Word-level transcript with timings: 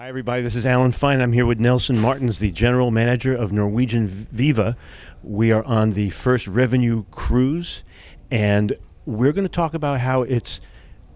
Hi, 0.00 0.06
everybody. 0.06 0.42
This 0.42 0.54
is 0.54 0.64
Alan 0.64 0.92
Fine. 0.92 1.20
I'm 1.20 1.32
here 1.32 1.44
with 1.44 1.58
Nelson 1.58 1.98
Martins, 1.98 2.38
the 2.38 2.52
general 2.52 2.92
manager 2.92 3.34
of 3.34 3.50
Norwegian 3.50 4.06
Viva. 4.06 4.76
We 5.24 5.50
are 5.50 5.64
on 5.64 5.90
the 5.90 6.10
first 6.10 6.46
revenue 6.46 7.04
cruise, 7.10 7.82
and 8.30 8.74
we're 9.06 9.32
going 9.32 9.44
to 9.44 9.52
talk 9.52 9.74
about 9.74 9.98
how 9.98 10.22
it's 10.22 10.60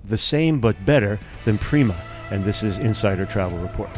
the 0.02 0.18
same 0.18 0.58
but 0.58 0.84
better 0.84 1.20
than 1.44 1.58
Prima. 1.58 1.94
And 2.32 2.44
this 2.44 2.64
is 2.64 2.76
Insider 2.76 3.24
Travel 3.24 3.58
Report. 3.58 3.88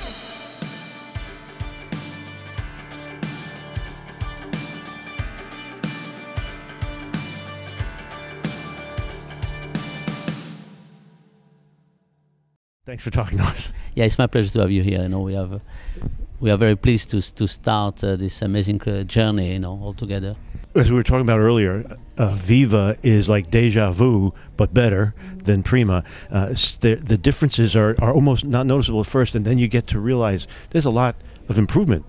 Thanks 12.94 13.02
for 13.02 13.10
talking 13.10 13.38
to 13.38 13.44
us. 13.44 13.72
Yeah, 13.96 14.04
it's 14.04 14.18
my 14.18 14.28
pleasure 14.28 14.52
to 14.52 14.60
have 14.60 14.70
you 14.70 14.84
here. 14.84 15.02
You 15.02 15.08
know, 15.08 15.18
we 15.18 15.34
have, 15.34 15.52
uh, 15.52 15.58
we 16.38 16.48
are 16.52 16.56
very 16.56 16.76
pleased 16.76 17.10
to 17.10 17.20
to 17.34 17.48
start 17.48 18.04
uh, 18.04 18.14
this 18.14 18.40
amazing 18.40 18.80
uh, 18.82 19.02
journey. 19.02 19.54
You 19.54 19.58
know, 19.58 19.80
all 19.82 19.94
together. 19.94 20.36
As 20.76 20.92
we 20.92 20.96
were 20.96 21.02
talking 21.02 21.22
about 21.22 21.40
earlier, 21.40 21.84
uh, 22.18 22.36
Viva 22.36 22.96
is 23.02 23.28
like 23.28 23.50
deja 23.50 23.90
vu, 23.90 24.32
but 24.56 24.72
better 24.72 25.12
than 25.42 25.64
Prima. 25.64 26.04
Uh, 26.30 26.50
the, 26.82 26.94
the 27.02 27.18
differences 27.18 27.74
are, 27.74 27.96
are 28.00 28.14
almost 28.14 28.44
not 28.44 28.64
noticeable 28.64 29.00
at 29.00 29.06
first, 29.06 29.34
and 29.34 29.44
then 29.44 29.58
you 29.58 29.66
get 29.66 29.88
to 29.88 29.98
realize 29.98 30.46
there's 30.70 30.86
a 30.86 30.90
lot 30.90 31.16
of 31.48 31.58
improvement. 31.58 32.04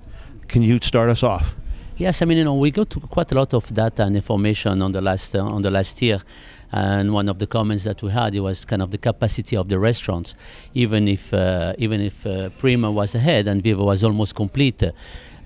Can 0.47 0.61
you 0.61 0.77
start 0.83 1.09
us 1.09 1.23
off? 1.23 1.55
Yes, 1.97 2.21
I 2.21 2.25
mean, 2.25 2.39
you 2.39 2.43
know, 2.43 2.55
we 2.55 2.71
got 2.71 2.93
quite 3.09 3.31
a 3.31 3.35
lot 3.35 3.53
of 3.53 3.73
data 3.73 4.03
and 4.03 4.17
information 4.17 4.81
on 4.81 4.91
the 4.91 4.99
last 4.99 5.33
uh, 5.33 5.45
on 5.45 5.61
the 5.61 5.71
last 5.71 6.01
year, 6.01 6.21
and 6.69 7.13
one 7.13 7.29
of 7.29 7.39
the 7.39 7.47
comments 7.47 7.85
that 7.85 8.03
we 8.03 8.11
had 8.11 8.35
it 8.35 8.41
was 8.41 8.65
kind 8.65 8.81
of 8.81 8.91
the 8.91 8.97
capacity 8.97 9.55
of 9.55 9.69
the 9.69 9.79
restaurants. 9.79 10.35
Even 10.73 11.07
if 11.07 11.33
uh, 11.33 11.73
even 11.77 12.01
if 12.01 12.25
uh, 12.25 12.49
Prima 12.57 12.91
was 12.91 13.15
ahead 13.15 13.47
and 13.47 13.63
Viva 13.63 13.81
was 13.81 14.03
almost 14.03 14.35
complete. 14.35 14.83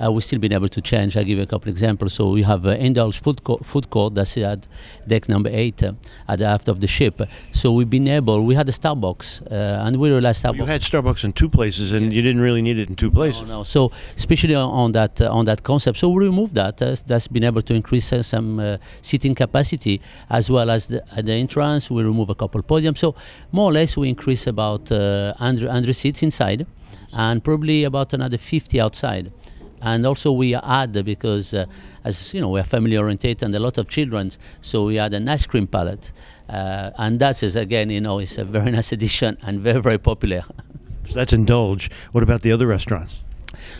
Uh, 0.01 0.11
we've 0.11 0.23
still 0.23 0.39
been 0.39 0.53
able 0.53 0.69
to 0.69 0.81
change. 0.81 1.17
I'll 1.17 1.23
give 1.23 1.37
you 1.37 1.43
a 1.43 1.47
couple 1.47 1.69
examples. 1.69 2.13
So 2.13 2.29
we 2.29 2.43
have 2.43 2.65
uh, 2.65 2.69
Indulge 2.71 3.19
food, 3.21 3.43
co- 3.43 3.57
food 3.57 3.89
court 3.89 4.15
that's 4.15 4.37
at 4.37 4.65
deck 5.07 5.27
number 5.27 5.49
eight 5.51 5.83
uh, 5.83 5.93
at 6.27 6.39
the 6.39 6.45
aft 6.45 6.67
of 6.69 6.79
the 6.79 6.87
ship. 6.87 7.21
So 7.51 7.73
we've 7.73 7.89
been 7.89 8.07
able, 8.07 8.43
we 8.45 8.55
had 8.55 8.67
a 8.69 8.71
Starbucks, 8.71 9.51
uh, 9.51 9.85
and 9.85 9.97
we 9.97 10.09
realized 10.09 10.43
Starbucks. 10.43 10.57
You 10.57 10.65
had 10.65 10.81
Starbucks 10.81 11.23
in 11.23 11.33
two 11.33 11.49
places, 11.49 11.91
and 11.91 12.13
you 12.13 12.21
didn't 12.21 12.41
really 12.41 12.61
need 12.61 12.77
it 12.79 12.89
in 12.89 12.95
two 12.95 13.11
places. 13.11 13.41
No, 13.41 13.47
no. 13.59 13.63
So 13.63 13.91
especially 14.15 14.55
on- 14.55 14.69
on 14.69 14.91
that 14.93 15.19
uh, 15.21 15.29
on 15.31 15.45
that 15.45 15.63
concept, 15.63 15.97
so 15.97 16.09
we 16.09 16.23
removed 16.23 16.55
that. 16.55 16.81
Uh, 16.81 16.95
that's 17.05 17.27
been 17.27 17.43
able 17.43 17.61
to 17.61 17.73
increase 17.73 18.13
some 18.25 18.59
uh, 18.59 18.77
seating 19.01 19.35
capacity 19.35 19.99
as 20.29 20.49
well 20.49 20.69
as 20.69 20.85
the, 20.87 21.03
at 21.17 21.25
the 21.25 21.33
entrance. 21.33 21.89
We 21.91 22.03
remove 22.03 22.29
a 22.29 22.35
couple 22.35 22.61
podiums. 22.63 22.99
So 22.99 23.15
more 23.51 23.69
or 23.69 23.73
less, 23.73 23.97
we 23.97 24.07
increase 24.09 24.47
about 24.47 24.91
uh, 24.91 25.33
100, 25.39 25.65
100 25.65 25.93
seats 25.93 26.23
inside, 26.23 26.65
and 27.13 27.43
probably 27.43 27.83
about 27.83 28.13
another 28.13 28.37
50 28.37 28.79
outside. 28.79 29.31
And 29.81 30.05
also 30.05 30.31
we 30.31 30.55
add 30.55 30.93
because, 31.05 31.53
uh, 31.53 31.65
as 32.03 32.33
you 32.33 32.41
know, 32.41 32.49
we 32.49 32.59
are 32.59 32.63
family 32.63 32.97
oriented 32.97 33.43
and 33.43 33.53
a 33.55 33.59
lot 33.59 33.77
of 33.77 33.89
children, 33.89 34.29
so 34.61 34.85
we 34.85 34.99
add 34.99 35.13
an 35.13 35.27
ice 35.29 35.45
cream 35.45 35.67
palette, 35.67 36.11
uh, 36.49 36.91
and 36.97 37.19
that 37.19 37.43
is 37.43 37.55
again, 37.55 37.89
you 37.89 38.01
know, 38.01 38.19
it's 38.19 38.37
a 38.37 38.43
very 38.43 38.71
nice 38.77 38.91
addition 38.91 39.37
and 39.43 39.59
very 39.59 39.81
very 39.81 39.97
popular. 39.97 40.43
So 41.07 41.15
that's 41.15 41.33
Indulge. 41.33 41.89
What 42.11 42.23
about 42.23 42.41
the 42.41 42.51
other 42.51 42.67
restaurants? 42.67 43.19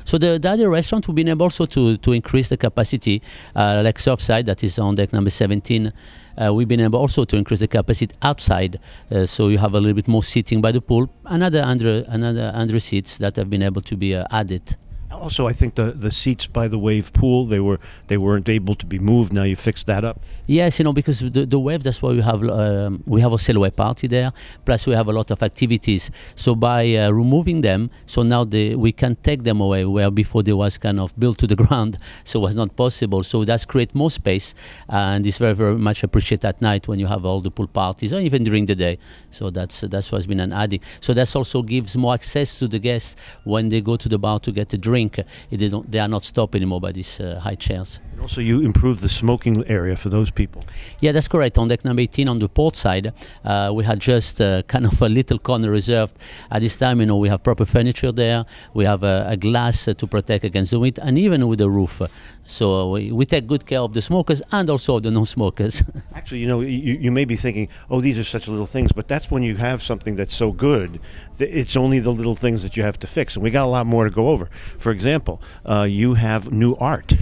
So 0.05 0.17
the, 0.17 0.39
the 0.39 0.50
other 0.50 0.70
restaurant, 0.70 1.08
we've 1.08 1.16
been 1.16 1.27
able 1.27 1.44
also 1.44 1.66
to, 1.67 1.97
to 1.97 2.11
increase 2.11 2.50
the 2.50 2.58
capacity, 2.58 3.22
uh, 3.55 3.81
like 3.83 3.97
Surfside, 3.97 4.45
that 4.45 4.64
is 4.64 4.80
on 4.80 4.95
deck 4.95 5.14
number 5.14 5.30
17. 5.30 5.94
Uh, 6.38 6.53
we've 6.53 6.67
been 6.67 6.80
able 6.80 7.00
also 7.00 7.25
to 7.25 7.36
increase 7.38 7.59
the 7.59 7.67
capacity 7.67 8.16
outside, 8.22 8.80
uh, 9.11 9.25
so 9.25 9.50
you 9.50 9.58
have 9.58 9.73
a 9.73 9.80
little 9.80 9.94
bit 9.94 10.08
more 10.08 10.23
seating 10.23 10.61
by 10.61 10.72
the 10.72 10.81
pool. 10.81 11.09
Another 11.25 11.61
under 11.61 12.03
another 12.08 12.52
under 12.55 12.80
seats 12.80 13.17
that 13.17 13.36
have 13.36 13.50
been 13.50 13.61
able 13.61 13.81
to 13.81 13.97
be 13.97 14.16
uh, 14.16 14.25
added. 14.31 14.75
Also, 15.20 15.48
I 15.48 15.53
think 15.53 15.75
the, 15.75 15.92
the 15.92 16.12
seats 16.12 16.48
by 16.48 16.70
the 16.70 16.80
wave 16.80 17.12
pool 17.12 17.45
they 17.45 17.59
were 17.59 17.80
they 18.08 18.17
weren't 18.17 18.48
able 18.48 18.75
to 18.75 18.86
be 18.86 19.00
moved. 19.00 19.34
Now 19.34 19.44
you 19.44 19.55
fixed 19.55 19.86
that 19.88 20.05
up. 20.05 20.20
Yes, 20.48 20.80
you 20.80 20.86
know, 20.86 20.94
because 20.94 21.20
the, 21.20 21.45
the 21.45 21.60
wave, 21.60 21.83
that's 21.83 22.02
why 22.02 22.11
we 22.11 22.21
have 22.21 22.42
um, 22.44 23.04
we 23.05 23.20
have 23.21 23.33
a 23.33 23.38
silhouette 23.38 23.76
party 23.76 24.08
there. 24.08 24.32
Plus, 24.66 24.88
we 24.88 24.94
have 24.94 25.08
a 25.08 25.11
lot 25.11 25.30
of 25.30 25.44
activities. 25.44 26.10
So 26.36 26.55
by 26.55 26.95
uh, 26.95 27.11
removing 27.11 27.61
them, 27.61 27.92
so 28.05 28.23
now 28.23 28.45
the, 28.45 28.76
we 28.76 28.92
can 28.92 29.16
take 29.17 29.44
them 29.44 29.60
away 29.61 29.86
where 29.86 30.10
before 30.10 30.42
they 30.42 30.54
was 30.54 30.77
kind 30.77 30.99
of 30.99 31.17
built 31.20 31.38
to 31.39 31.48
the 31.48 31.55
ground, 31.64 31.98
so 32.23 32.39
it 32.39 32.44
was 32.44 32.55
not 32.55 32.76
possible. 32.76 33.21
So 33.23 33.44
that's 33.44 33.65
create 33.65 33.94
more 33.94 34.11
space, 34.11 34.55
and 34.88 35.27
it's 35.27 35.38
very 35.38 35.54
very 35.54 35.77
much 35.77 36.02
appreciated 36.04 36.45
at 36.45 36.61
night 36.61 36.88
when 36.88 36.98
you 36.98 37.08
have 37.08 37.26
all 37.26 37.42
the 37.42 37.52
pool 37.52 37.67
parties, 37.67 38.14
or 38.14 38.20
even 38.20 38.44
during 38.44 38.67
the 38.67 38.76
day. 38.76 38.98
So 39.32 39.49
that's 39.49 39.82
that's 39.82 40.11
what's 40.11 40.27
been 40.27 40.39
an 40.39 40.54
adding. 40.54 40.80
So 41.02 41.14
that 41.14 41.36
also 41.36 41.61
gives 41.61 41.98
more 41.98 42.14
access 42.14 42.58
to 42.60 42.67
the 42.67 42.80
guests 42.80 43.17
when 43.44 43.67
they 43.70 43.82
go 43.82 43.98
to 43.98 44.08
the 44.08 44.17
bar 44.17 44.39
to 44.39 44.52
get 44.52 44.73
a 44.73 44.77
drink. 44.77 45.08
They 45.49 45.70
don't, 45.70 45.89
they 45.92 45.99
are 45.99 46.08
not 46.08 46.23
stopped 46.23 46.55
anymore 46.55 46.81
by 46.81 46.92
these 46.92 47.20
uh, 47.20 47.39
high 47.39 47.55
chairs. 47.55 47.99
Also, 48.22 48.42
you 48.42 48.62
improved 48.62 49.02
the 49.02 49.10
smoking 49.10 49.64
area 49.70 49.96
for 49.96 50.10
those 50.10 50.30
people. 50.30 50.64
Yeah, 51.00 51.14
that's 51.14 51.28
correct. 51.28 51.58
On 51.58 51.68
deck 51.68 51.86
number 51.86 52.02
18 52.02 52.28
on 52.28 52.38
the 52.38 52.50
port 52.50 52.76
side, 52.76 53.14
uh, 53.46 53.72
we 53.74 53.84
had 53.86 54.00
just 54.00 54.42
uh, 54.42 54.62
kind 54.64 54.86
of 54.86 55.02
a 55.02 55.08
little 55.10 55.40
corner 55.40 55.72
reserved. 55.72 56.18
At 56.52 56.62
this 56.62 56.76
time, 56.76 57.00
you 57.00 57.06
know, 57.06 57.18
we 57.18 57.30
have 57.30 57.44
proper 57.44 57.66
furniture 57.66 58.12
there. 58.12 58.46
We 58.74 58.86
have 58.86 59.04
a, 59.04 59.26
a 59.30 59.38
glass 59.38 59.88
uh, 59.88 59.94
to 59.94 60.08
protect 60.08 60.44
against 60.44 60.72
the 60.72 60.80
wind, 60.80 61.00
and 61.02 61.18
even 61.18 61.48
with 61.48 61.62
a 61.62 61.70
roof. 61.70 62.02
So 62.44 62.92
we, 62.92 63.12
we 63.12 63.26
take 63.26 63.48
good 63.48 63.66
care 63.66 63.80
of 63.80 63.94
the 63.94 64.02
smokers 64.02 64.42
and 64.52 64.70
also 64.70 64.98
of 64.98 65.04
the 65.04 65.12
non-smokers. 65.12 65.84
Actually, 66.16 66.40
you 66.40 66.48
know, 66.48 66.62
you, 66.62 66.96
you 66.96 67.12
may 67.12 67.26
be 67.26 67.36
thinking, 67.36 67.70
oh, 67.90 68.02
these 68.02 68.18
are 68.18 68.24
such 68.24 68.48
little 68.48 68.66
things, 68.66 68.92
but 68.92 69.08
that's 69.08 69.32
when 69.32 69.44
you 69.44 69.56
have 69.58 69.82
something 69.84 70.16
that's 70.16 70.36
so 70.36 70.52
good 70.52 71.00
that 71.38 71.58
it's 71.58 71.78
only 71.78 72.00
the 72.00 72.12
little 72.12 72.36
things 72.36 72.64
that 72.64 72.76
you 72.76 72.84
have 72.84 73.00
to 73.00 73.08
fix. 73.08 73.36
And 73.36 73.44
we 73.44 73.52
got 73.52 73.66
a 73.66 73.70
lot 73.70 73.86
more 73.86 74.04
to 74.04 74.10
go 74.10 74.30
over. 74.30 74.50
For 74.78 74.92
example, 74.92 75.42
uh, 75.66 75.84
you 75.84 76.16
have 76.16 76.52
new 76.52 76.76
art. 76.76 77.14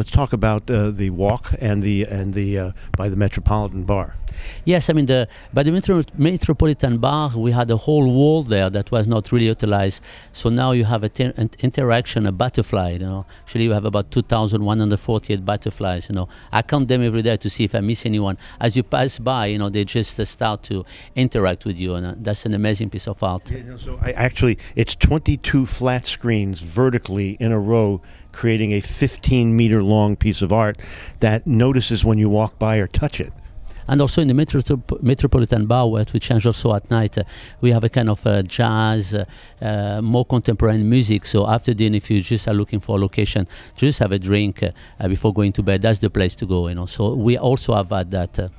Let's 0.00 0.10
talk 0.10 0.32
about 0.32 0.70
uh, 0.70 0.92
the 0.92 1.10
walk 1.10 1.52
and 1.60 1.82
the 1.82 2.06
and 2.06 2.32
the 2.32 2.58
uh, 2.58 2.72
by 2.96 3.10
the 3.10 3.16
Metropolitan 3.16 3.84
Bar. 3.84 4.14
Yes, 4.64 4.90
I 4.90 4.92
mean, 4.92 5.06
the, 5.06 5.28
by 5.52 5.62
the 5.62 5.72
Metro, 5.72 6.02
Metropolitan 6.16 6.98
Bar, 6.98 7.32
we 7.36 7.52
had 7.52 7.70
a 7.70 7.76
whole 7.76 8.10
wall 8.12 8.42
there 8.42 8.70
that 8.70 8.90
was 8.90 9.06
not 9.08 9.32
really 9.32 9.46
utilized. 9.46 10.02
So 10.32 10.48
now 10.48 10.72
you 10.72 10.84
have 10.84 11.10
ter- 11.12 11.32
an 11.36 11.50
interaction, 11.60 12.26
a 12.26 12.32
butterfly. 12.32 12.90
You 12.92 12.98
know, 13.00 13.26
actually 13.42 13.64
you 13.64 13.72
have 13.72 13.84
about 13.84 14.10
2,148 14.10 15.44
butterflies. 15.44 16.08
You 16.08 16.14
know, 16.14 16.28
I 16.52 16.62
count 16.62 16.88
them 16.88 17.02
every 17.02 17.22
day 17.22 17.36
to 17.36 17.50
see 17.50 17.64
if 17.64 17.74
I 17.74 17.80
miss 17.80 18.06
anyone. 18.06 18.38
As 18.60 18.76
you 18.76 18.82
pass 18.82 19.18
by, 19.18 19.46
you 19.46 19.58
know, 19.58 19.68
they 19.68 19.84
just 19.84 20.18
uh, 20.18 20.24
start 20.24 20.62
to 20.64 20.84
interact 21.14 21.64
with 21.64 21.78
you, 21.78 21.94
and 21.94 22.06
uh, 22.06 22.14
that's 22.16 22.46
an 22.46 22.54
amazing 22.54 22.90
piece 22.90 23.08
of 23.08 23.22
art. 23.22 23.50
So 23.76 23.98
I 24.02 24.12
actually, 24.12 24.58
it's 24.76 24.94
22 24.96 25.66
flat 25.66 26.06
screens 26.06 26.60
vertically 26.60 27.36
in 27.40 27.52
a 27.52 27.58
row, 27.58 28.00
creating 28.32 28.72
a 28.72 28.80
15 28.80 29.56
meter 29.56 29.82
long 29.82 30.16
piece 30.16 30.42
of 30.42 30.52
art 30.52 30.78
that 31.20 31.46
notices 31.46 32.04
when 32.04 32.18
you 32.18 32.28
walk 32.28 32.58
by 32.58 32.76
or 32.76 32.86
touch 32.86 33.20
it. 33.20 33.32
And 33.90 34.00
also 34.00 34.22
in 34.22 34.28
the 34.28 34.34
Metro- 34.34 34.62
Metropolitan 35.02 35.66
Bar, 35.66 35.88
what 35.88 36.12
we 36.12 36.20
change 36.20 36.46
also 36.46 36.72
at 36.74 36.88
night, 36.90 37.18
uh, 37.18 37.24
we 37.60 37.72
have 37.72 37.82
a 37.82 37.88
kind 37.88 38.08
of 38.08 38.24
uh, 38.24 38.42
jazz, 38.42 39.14
uh, 39.14 40.00
more 40.00 40.24
contemporary 40.24 40.84
music. 40.84 41.26
So 41.26 41.48
after 41.48 41.74
dinner, 41.74 41.96
if 41.96 42.08
you 42.08 42.22
just 42.22 42.46
are 42.46 42.54
looking 42.54 42.78
for 42.78 42.96
a 42.96 43.00
location, 43.00 43.46
to 43.46 43.80
just 43.80 43.98
have 43.98 44.12
a 44.12 44.18
drink 44.18 44.62
before 45.08 45.34
going 45.34 45.52
to 45.54 45.62
bed, 45.62 45.82
that's 45.82 45.98
the 45.98 46.08
place 46.08 46.36
to 46.36 46.46
go. 46.46 46.68
You 46.68 46.76
know. 46.76 46.86
So 46.86 47.14
we 47.14 47.36
also 47.36 47.74
have 47.74 47.90
had 47.90 48.12
that. 48.12 48.52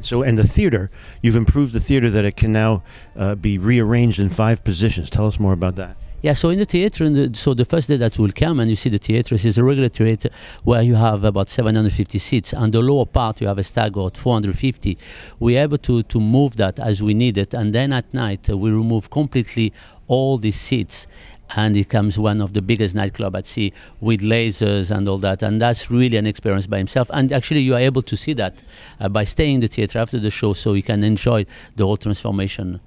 So, 0.00 0.22
and 0.22 0.38
the 0.38 0.46
theater, 0.46 0.90
you've 1.20 1.36
improved 1.36 1.74
the 1.74 1.80
theater 1.80 2.10
that 2.10 2.24
it 2.24 2.36
can 2.36 2.52
now 2.52 2.82
uh, 3.16 3.34
be 3.34 3.58
rearranged 3.58 4.18
in 4.18 4.30
five 4.30 4.64
positions. 4.64 5.10
Tell 5.10 5.26
us 5.26 5.38
more 5.38 5.52
about 5.52 5.76
that. 5.76 5.96
Yeah, 6.22 6.34
so 6.34 6.50
in 6.50 6.58
the 6.58 6.66
theater, 6.66 7.04
in 7.04 7.14
the, 7.14 7.34
so 7.34 7.54
the 7.54 7.64
first 7.64 7.88
day 7.88 7.96
that 7.96 8.18
will 8.18 8.32
come 8.32 8.60
and 8.60 8.68
you 8.68 8.76
see 8.76 8.90
the 8.90 8.98
theater 8.98 9.34
is 9.34 9.56
a 9.56 9.64
regular 9.64 9.88
theater 9.88 10.28
where 10.64 10.82
you 10.82 10.94
have 10.94 11.24
about 11.24 11.48
750 11.48 12.18
seats. 12.18 12.52
And 12.52 12.74
the 12.74 12.82
lower 12.82 13.06
part, 13.06 13.40
you 13.40 13.46
have 13.46 13.56
a 13.56 13.64
stagger 13.64 14.00
of 14.00 14.16
450. 14.18 14.98
We're 15.38 15.62
able 15.62 15.78
to, 15.78 16.02
to 16.02 16.20
move 16.20 16.56
that 16.56 16.78
as 16.78 17.02
we 17.02 17.14
need 17.14 17.38
it. 17.38 17.54
And 17.54 17.72
then 17.72 17.94
at 17.94 18.12
night, 18.12 18.50
uh, 18.50 18.58
we 18.58 18.70
remove 18.70 19.08
completely 19.08 19.72
all 20.08 20.36
these 20.36 20.60
seats. 20.60 21.06
And 21.56 21.74
it 21.74 21.88
becomes 21.88 22.18
one 22.18 22.42
of 22.42 22.52
the 22.52 22.60
biggest 22.60 22.94
nightclub 22.94 23.34
at 23.34 23.46
sea 23.46 23.72
with 24.02 24.20
lasers 24.20 24.94
and 24.94 25.08
all 25.08 25.18
that. 25.18 25.42
And 25.42 25.58
that's 25.58 25.90
really 25.90 26.18
an 26.18 26.26
experience 26.26 26.66
by 26.66 26.76
himself. 26.76 27.10
And 27.14 27.32
actually, 27.32 27.60
you 27.60 27.74
are 27.74 27.80
able 27.80 28.02
to 28.02 28.16
see 28.16 28.34
that 28.34 28.60
uh, 29.00 29.08
by 29.08 29.24
staying 29.24 29.54
in 29.54 29.60
the 29.60 29.68
theater 29.68 29.98
after 29.98 30.18
the 30.18 30.30
show 30.30 30.52
so 30.52 30.74
you 30.74 30.82
can 30.82 31.02
enjoy 31.02 31.46
the 31.76 31.86
whole 31.86 31.96
transformation. 31.96 32.78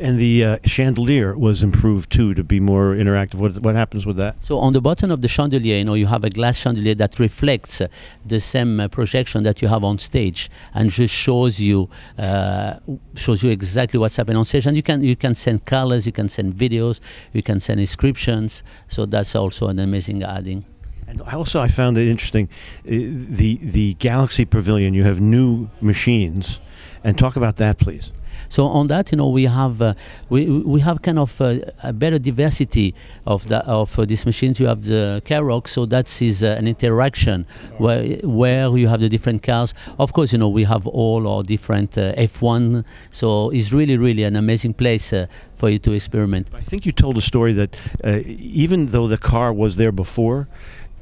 And 0.00 0.18
the, 0.18 0.44
uh, 0.44 0.58
chandelier 0.64 1.36
was 1.36 1.62
improved 1.62 2.10
too 2.10 2.34
to 2.34 2.44
be 2.44 2.60
more 2.60 2.94
interactive. 2.94 3.36
What, 3.36 3.58
what 3.60 3.74
happens 3.74 4.06
with 4.06 4.16
that? 4.16 4.36
So 4.40 4.58
on 4.58 4.72
the 4.72 4.80
bottom 4.80 5.10
of 5.10 5.20
the 5.20 5.28
chandelier, 5.28 5.76
you 5.76 5.84
know, 5.84 5.94
you 5.94 6.06
have 6.06 6.24
a 6.24 6.30
glass 6.30 6.56
chandelier 6.56 6.94
that 6.96 7.18
reflects 7.18 7.80
uh, 7.80 7.88
the 8.24 8.40
same 8.40 8.80
uh, 8.80 8.88
projection 8.88 9.42
that 9.44 9.62
you 9.62 9.68
have 9.68 9.84
on 9.84 9.98
stage, 9.98 10.50
and 10.74 10.90
just 10.90 11.14
shows 11.14 11.60
you 11.60 11.88
uh, 12.18 12.78
shows 13.16 13.42
you 13.42 13.50
exactly 13.50 13.98
what's 13.98 14.16
happening 14.16 14.36
on 14.36 14.44
stage. 14.44 14.66
And 14.66 14.76
you 14.76 14.82
can 14.82 15.02
you 15.02 15.16
can 15.16 15.34
send 15.34 15.64
colors, 15.64 16.06
you 16.06 16.12
can 16.12 16.28
send 16.28 16.54
videos, 16.54 17.00
you 17.32 17.42
can 17.42 17.60
send 17.60 17.80
inscriptions. 17.80 18.62
So 18.88 19.06
that's 19.06 19.34
also 19.34 19.68
an 19.68 19.78
amazing 19.78 20.22
adding. 20.22 20.64
And 21.06 21.20
also, 21.20 21.60
I 21.60 21.68
found 21.68 21.98
it 21.98 22.08
interesting 22.08 22.48
uh, 22.86 22.90
the 22.90 23.58
the 23.62 23.94
Galaxy 23.94 24.44
Pavilion. 24.44 24.94
You 24.94 25.04
have 25.04 25.20
new 25.20 25.68
machines, 25.80 26.58
and 27.02 27.18
talk 27.18 27.36
about 27.36 27.56
that, 27.56 27.78
please. 27.78 28.10
So 28.54 28.68
on 28.68 28.86
that, 28.86 29.10
you 29.10 29.18
know, 29.18 29.30
we 29.30 29.46
have 29.46 29.82
uh, 29.82 29.94
we 30.28 30.48
we 30.48 30.78
have 30.78 31.02
kind 31.02 31.18
of 31.18 31.40
uh, 31.40 31.58
a 31.82 31.92
better 31.92 32.20
diversity 32.20 32.94
of 33.26 33.48
the 33.48 33.66
of 33.66 33.98
uh, 33.98 34.04
these 34.04 34.24
machines. 34.24 34.60
You 34.60 34.68
have 34.68 34.84
the 34.84 35.20
Karoq, 35.24 35.66
so 35.66 35.86
that 35.86 36.06
is 36.22 36.44
uh, 36.44 36.54
an 36.56 36.68
interaction 36.68 37.46
where 37.78 38.04
where 38.22 38.68
you 38.78 38.86
have 38.86 39.00
the 39.00 39.08
different 39.08 39.42
cars. 39.42 39.74
Of 39.98 40.12
course, 40.12 40.30
you 40.32 40.38
know, 40.38 40.48
we 40.48 40.62
have 40.62 40.86
all 40.86 41.26
our 41.26 41.42
different 41.42 41.98
uh, 41.98 42.14
F1. 42.14 42.84
So 43.10 43.50
it's 43.50 43.72
really 43.72 43.96
really 43.96 44.22
an 44.22 44.36
amazing 44.36 44.74
place 44.74 45.12
uh, 45.12 45.26
for 45.56 45.68
you 45.68 45.80
to 45.80 45.90
experiment. 45.90 46.48
I 46.54 46.60
think 46.60 46.86
you 46.86 46.92
told 46.92 47.18
a 47.18 47.22
story 47.32 47.54
that 47.54 47.76
even 48.04 48.86
though 48.86 49.08
the 49.08 49.18
car 49.18 49.52
was 49.52 49.74
there 49.74 49.90
before, 49.90 50.46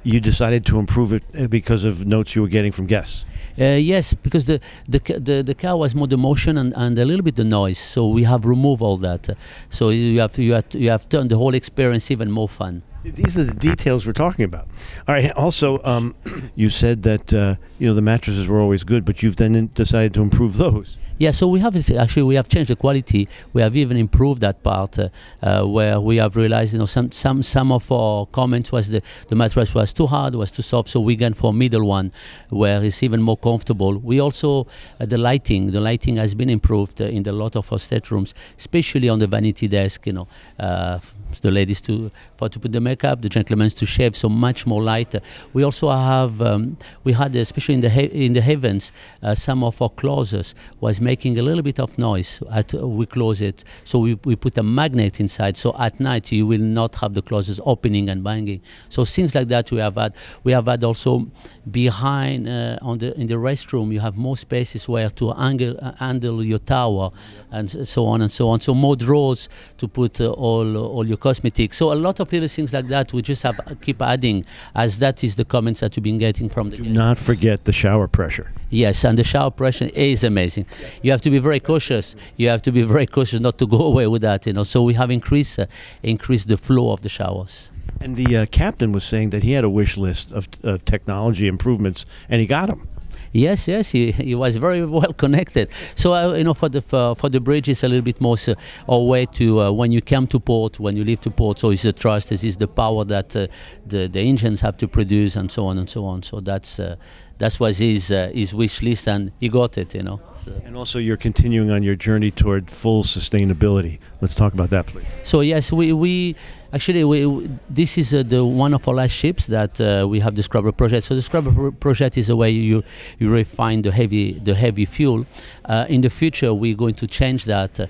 you 0.04 0.20
decided 0.20 0.66
to 0.66 0.78
improve 0.78 1.12
it 1.12 1.22
uh, 1.38 1.46
because 1.46 1.84
of 1.84 2.06
notes 2.06 2.34
you 2.34 2.42
were 2.42 2.48
getting 2.48 2.72
from 2.72 2.86
guests. 2.86 3.24
Uh, 3.58 3.76
yes, 3.76 4.14
because 4.14 4.46
the, 4.46 4.60
the 4.88 4.98
the 4.98 5.42
the 5.42 5.54
car 5.54 5.76
was 5.76 5.94
more 5.94 6.06
the 6.06 6.16
motion 6.16 6.56
and, 6.56 6.72
and 6.74 6.98
a 6.98 7.04
little 7.04 7.22
bit 7.22 7.36
the 7.36 7.44
noise. 7.44 7.78
So 7.78 8.08
we 8.08 8.22
have 8.22 8.46
removed 8.46 8.80
all 8.82 8.96
that. 8.98 9.36
So 9.68 9.90
you 9.90 10.20
have 10.20 10.38
you 10.38 10.54
have 10.54 10.64
you 10.72 10.88
have 10.88 11.08
turned 11.08 11.30
the 11.30 11.36
whole 11.36 11.54
experience 11.54 12.10
even 12.10 12.30
more 12.30 12.48
fun. 12.48 12.82
These 13.04 13.36
are 13.36 13.44
the 13.44 13.54
details 13.54 14.06
we're 14.06 14.12
talking 14.12 14.44
about. 14.44 14.68
All 15.08 15.14
right. 15.14 15.32
Also, 15.32 15.82
um, 15.84 16.14
you 16.54 16.68
said 16.68 17.02
that 17.02 17.32
uh, 17.32 17.56
you 17.78 17.88
know 17.88 17.94
the 17.94 18.02
mattresses 18.02 18.46
were 18.48 18.60
always 18.60 18.84
good, 18.84 19.04
but 19.04 19.22
you've 19.22 19.36
then 19.36 19.70
decided 19.74 20.14
to 20.14 20.22
improve 20.22 20.56
those. 20.56 20.98
Yeah, 21.18 21.30
so 21.30 21.46
we 21.46 21.60
have 21.60 21.76
actually 21.92 22.22
we 22.24 22.34
have 22.34 22.48
changed 22.48 22.70
the 22.70 22.76
quality. 22.76 23.28
We 23.52 23.62
have 23.62 23.76
even 23.76 23.96
improved 23.96 24.40
that 24.40 24.62
part 24.62 24.98
uh, 24.98 25.08
uh, 25.42 25.64
where 25.64 26.00
we 26.00 26.16
have 26.16 26.36
realized 26.36 26.72
you 26.72 26.78
know 26.78 26.86
some 26.86 27.12
some 27.12 27.42
some 27.42 27.70
of 27.70 27.90
our 27.92 28.26
comments 28.26 28.72
was 28.72 28.88
the 28.88 29.02
the 29.28 29.36
mattress 29.36 29.74
was 29.74 29.92
too 29.92 30.06
hard, 30.06 30.34
was 30.34 30.50
too 30.50 30.62
soft. 30.62 30.88
So 30.88 31.00
we 31.00 31.16
went 31.16 31.36
for 31.36 31.52
middle 31.52 31.86
one 31.86 32.12
where 32.48 32.82
it's 32.82 33.02
even 33.02 33.22
more 33.22 33.36
comfortable. 33.36 33.98
We 33.98 34.20
also 34.20 34.66
uh, 34.98 35.06
the 35.06 35.18
lighting 35.18 35.70
the 35.70 35.80
lighting 35.80 36.16
has 36.16 36.34
been 36.34 36.50
improved 36.50 37.00
uh, 37.00 37.04
in 37.04 37.26
a 37.28 37.32
lot 37.32 37.56
of 37.56 37.72
our 37.72 37.78
staterooms, 37.78 38.34
especially 38.58 39.08
on 39.08 39.18
the 39.18 39.26
vanity 39.26 39.68
desk. 39.68 40.06
You 40.06 40.14
know, 40.14 40.28
uh, 40.58 40.98
the 41.40 41.50
ladies 41.50 41.80
to 41.82 42.10
for 42.36 42.48
to 42.48 42.58
put 42.58 42.72
the 42.72 42.80
makeup, 42.80 43.22
the 43.22 43.28
gentlemen 43.28 43.70
to 43.70 43.86
shave. 43.86 44.16
So 44.16 44.28
much 44.28 44.66
more 44.66 44.82
light. 44.82 45.14
We 45.52 45.62
also 45.62 45.90
have 45.90 46.40
um, 46.42 46.76
we 47.04 47.12
had 47.12 47.34
especially 47.36 47.74
in 47.74 47.80
the 47.80 47.90
he- 47.90 48.26
in 48.26 48.32
the 48.32 48.40
heavens 48.40 48.92
uh, 49.22 49.34
some 49.34 49.64
of 49.64 49.80
our 49.80 49.90
closers 49.90 50.54
was 50.80 51.00
making 51.00 51.38
a 51.38 51.42
little 51.42 51.62
bit 51.62 51.80
of 51.80 51.96
noise. 51.98 52.40
At, 52.50 52.74
we 52.74 53.06
close 53.06 53.40
it, 53.40 53.64
so 53.84 53.98
we, 53.98 54.14
we 54.24 54.36
put 54.36 54.58
a 54.58 54.62
magnet 54.62 55.20
inside. 55.20 55.56
So 55.56 55.74
at 55.78 56.00
night 56.00 56.32
you 56.32 56.46
will 56.46 56.60
not 56.60 56.96
have 56.96 57.14
the 57.14 57.22
closers 57.22 57.60
opening 57.64 58.08
and 58.08 58.22
banging. 58.22 58.60
So 58.88 59.04
things 59.04 59.34
like 59.34 59.48
that 59.48 59.70
we 59.70 59.78
have 59.78 59.96
had. 59.96 60.14
We 60.44 60.52
have 60.52 60.66
had 60.66 60.84
also 60.84 61.30
behind 61.70 62.48
uh, 62.48 62.78
on 62.82 62.98
the 62.98 63.18
in 63.20 63.26
the 63.26 63.34
restroom 63.34 63.92
you 63.92 64.00
have 64.00 64.16
more 64.16 64.36
spaces 64.36 64.88
where 64.88 65.10
to 65.10 65.32
angle, 65.34 65.76
uh, 65.80 65.92
handle 65.96 66.42
your 66.44 66.58
tower 66.58 67.10
and 67.50 67.70
so 67.70 68.06
on 68.06 68.22
and 68.22 68.30
so 68.30 68.48
on. 68.48 68.60
So 68.60 68.74
more 68.74 68.96
drawers 68.96 69.48
to 69.78 69.88
put 69.88 70.20
uh, 70.20 70.30
all 70.30 70.76
all 70.76 71.06
your 71.06 71.16
cosmetics. 71.22 71.76
So 71.76 71.92
a 71.92 71.98
lot 72.06 72.18
of 72.20 72.32
little 72.32 72.48
things 72.48 72.72
like 72.76 72.88
that 72.88 73.12
we 73.12 73.22
just 73.22 73.42
have 73.44 73.58
keep 73.86 74.02
adding 74.02 74.44
as 74.74 74.98
that 74.98 75.22
is 75.26 75.36
the 75.36 75.44
comments 75.54 75.80
that 75.80 75.94
we've 75.94 76.02
been 76.10 76.18
getting 76.18 76.48
from 76.48 76.70
the 76.70 76.76
Do 76.76 76.82
guests. 76.82 76.98
not 77.04 77.16
forget 77.18 77.64
the 77.64 77.72
shower 77.82 78.08
pressure. 78.08 78.48
Yes, 78.70 79.04
and 79.04 79.16
the 79.16 79.24
shower 79.24 79.50
pressure 79.50 79.90
is 79.94 80.24
amazing. 80.24 80.66
You 81.02 81.10
have 81.14 81.22
to 81.22 81.30
be 81.30 81.38
very 81.38 81.60
cautious. 81.60 82.16
You 82.36 82.48
have 82.48 82.62
to 82.62 82.72
be 82.72 82.82
very 82.82 83.06
cautious 83.06 83.40
not 83.40 83.56
to 83.58 83.66
go 83.66 83.80
away 83.92 84.06
with 84.08 84.22
that. 84.22 84.46
You 84.46 84.52
know, 84.52 84.64
so 84.64 84.82
we 84.82 84.94
have 84.94 85.10
increased 85.10 85.58
uh, 85.58 85.66
increased 86.02 86.48
the 86.48 86.56
flow 86.56 86.92
of 86.92 87.00
the 87.02 87.08
showers. 87.08 87.70
And 88.00 88.16
the 88.16 88.36
uh, 88.36 88.46
captain 88.46 88.90
was 88.92 89.04
saying 89.04 89.30
that 89.30 89.42
he 89.42 89.52
had 89.52 89.64
a 89.64 89.70
wish 89.70 89.96
list 89.96 90.32
of, 90.32 90.48
of 90.64 90.84
technology 90.84 91.46
improvements, 91.46 92.04
and 92.28 92.40
he 92.40 92.46
got 92.46 92.66
them. 92.66 92.88
Yes, 93.32 93.66
yes, 93.66 93.90
he, 93.90 94.12
he 94.12 94.34
was 94.34 94.56
very 94.56 94.84
well 94.98 95.12
connected. 95.12 95.70
So 95.94 96.14
uh, 96.14 96.34
you 96.34 96.44
know, 96.44 96.54
for 96.54 96.68
the 96.68 96.82
for, 96.82 97.14
for 97.16 97.28
the 97.28 97.40
bridge, 97.40 97.68
it's 97.68 97.82
a 97.82 97.88
little 97.88 98.02
bit 98.02 98.20
more 98.20 98.36
so, 98.38 98.54
a 98.88 99.00
way 99.00 99.26
to 99.26 99.60
uh, 99.60 99.72
when 99.72 99.92
you 99.92 100.02
come 100.02 100.26
to 100.28 100.40
port, 100.40 100.78
when 100.78 100.96
you 100.96 101.04
leave 101.04 101.20
to 101.22 101.30
port. 101.30 101.58
So 101.58 101.70
it's 101.70 101.82
the 101.82 101.92
thrust, 101.92 102.28
this 102.28 102.44
is 102.44 102.56
the 102.58 102.68
power 102.68 103.04
that 103.04 103.34
uh, 103.34 103.46
the 103.86 104.06
the 104.06 104.20
engines 104.20 104.60
have 104.60 104.76
to 104.78 104.88
produce, 104.88 105.36
and 105.36 105.50
so 105.50 105.66
on 105.66 105.78
and 105.78 105.88
so 105.88 106.04
on. 106.04 106.22
So 106.22 106.40
that's 106.40 106.78
uh, 106.78 106.96
that 107.38 107.58
was 107.58 107.78
his 107.78 108.12
uh, 108.12 108.30
his 108.34 108.54
wish 108.54 108.82
list, 108.82 109.08
and 109.08 109.32
he 109.40 109.48
got 109.48 109.78
it. 109.78 109.94
You 109.94 110.02
know. 110.02 110.20
So. 110.36 110.52
And 110.64 110.76
also, 110.76 110.98
you're 110.98 111.16
continuing 111.16 111.70
on 111.70 111.82
your 111.82 111.96
journey 111.96 112.30
toward 112.30 112.70
full 112.70 113.02
sustainability. 113.02 113.98
Let's 114.20 114.34
talk 114.34 114.52
about 114.52 114.70
that, 114.70 114.86
please. 114.86 115.06
So 115.22 115.40
yes, 115.40 115.72
we, 115.72 115.92
we 115.92 116.36
actually 116.72 117.04
we, 117.04 117.26
we- 117.26 117.50
this 117.70 117.98
is 117.98 118.14
uh, 118.14 118.22
the 118.22 118.44
one 118.44 118.74
of 118.74 118.86
our 118.88 118.94
last 118.94 119.12
ships 119.12 119.46
that 119.46 119.80
uh, 119.80 120.06
we 120.08 120.20
have 120.20 120.34
the 120.34 120.42
scrubber 120.42 120.72
project. 120.72 121.04
So 121.06 121.14
the 121.14 121.22
scrubber 121.22 121.52
pro- 121.52 121.72
project 121.72 122.16
is 122.16 122.30
a 122.30 122.36
way 122.36 122.50
you 122.50 122.82
you 123.18 123.30
refine 123.30 123.82
the 123.82 123.92
heavy 123.92 124.32
the 124.34 124.54
heavy 124.54 124.84
fuel. 124.86 125.26
Uh, 125.64 125.86
in 125.88 126.00
the 126.00 126.10
future, 126.10 126.52
we're 126.54 126.76
going 126.76 126.94
to 126.94 127.06
change 127.06 127.44
that. 127.46 127.78
Uh, 127.80 127.86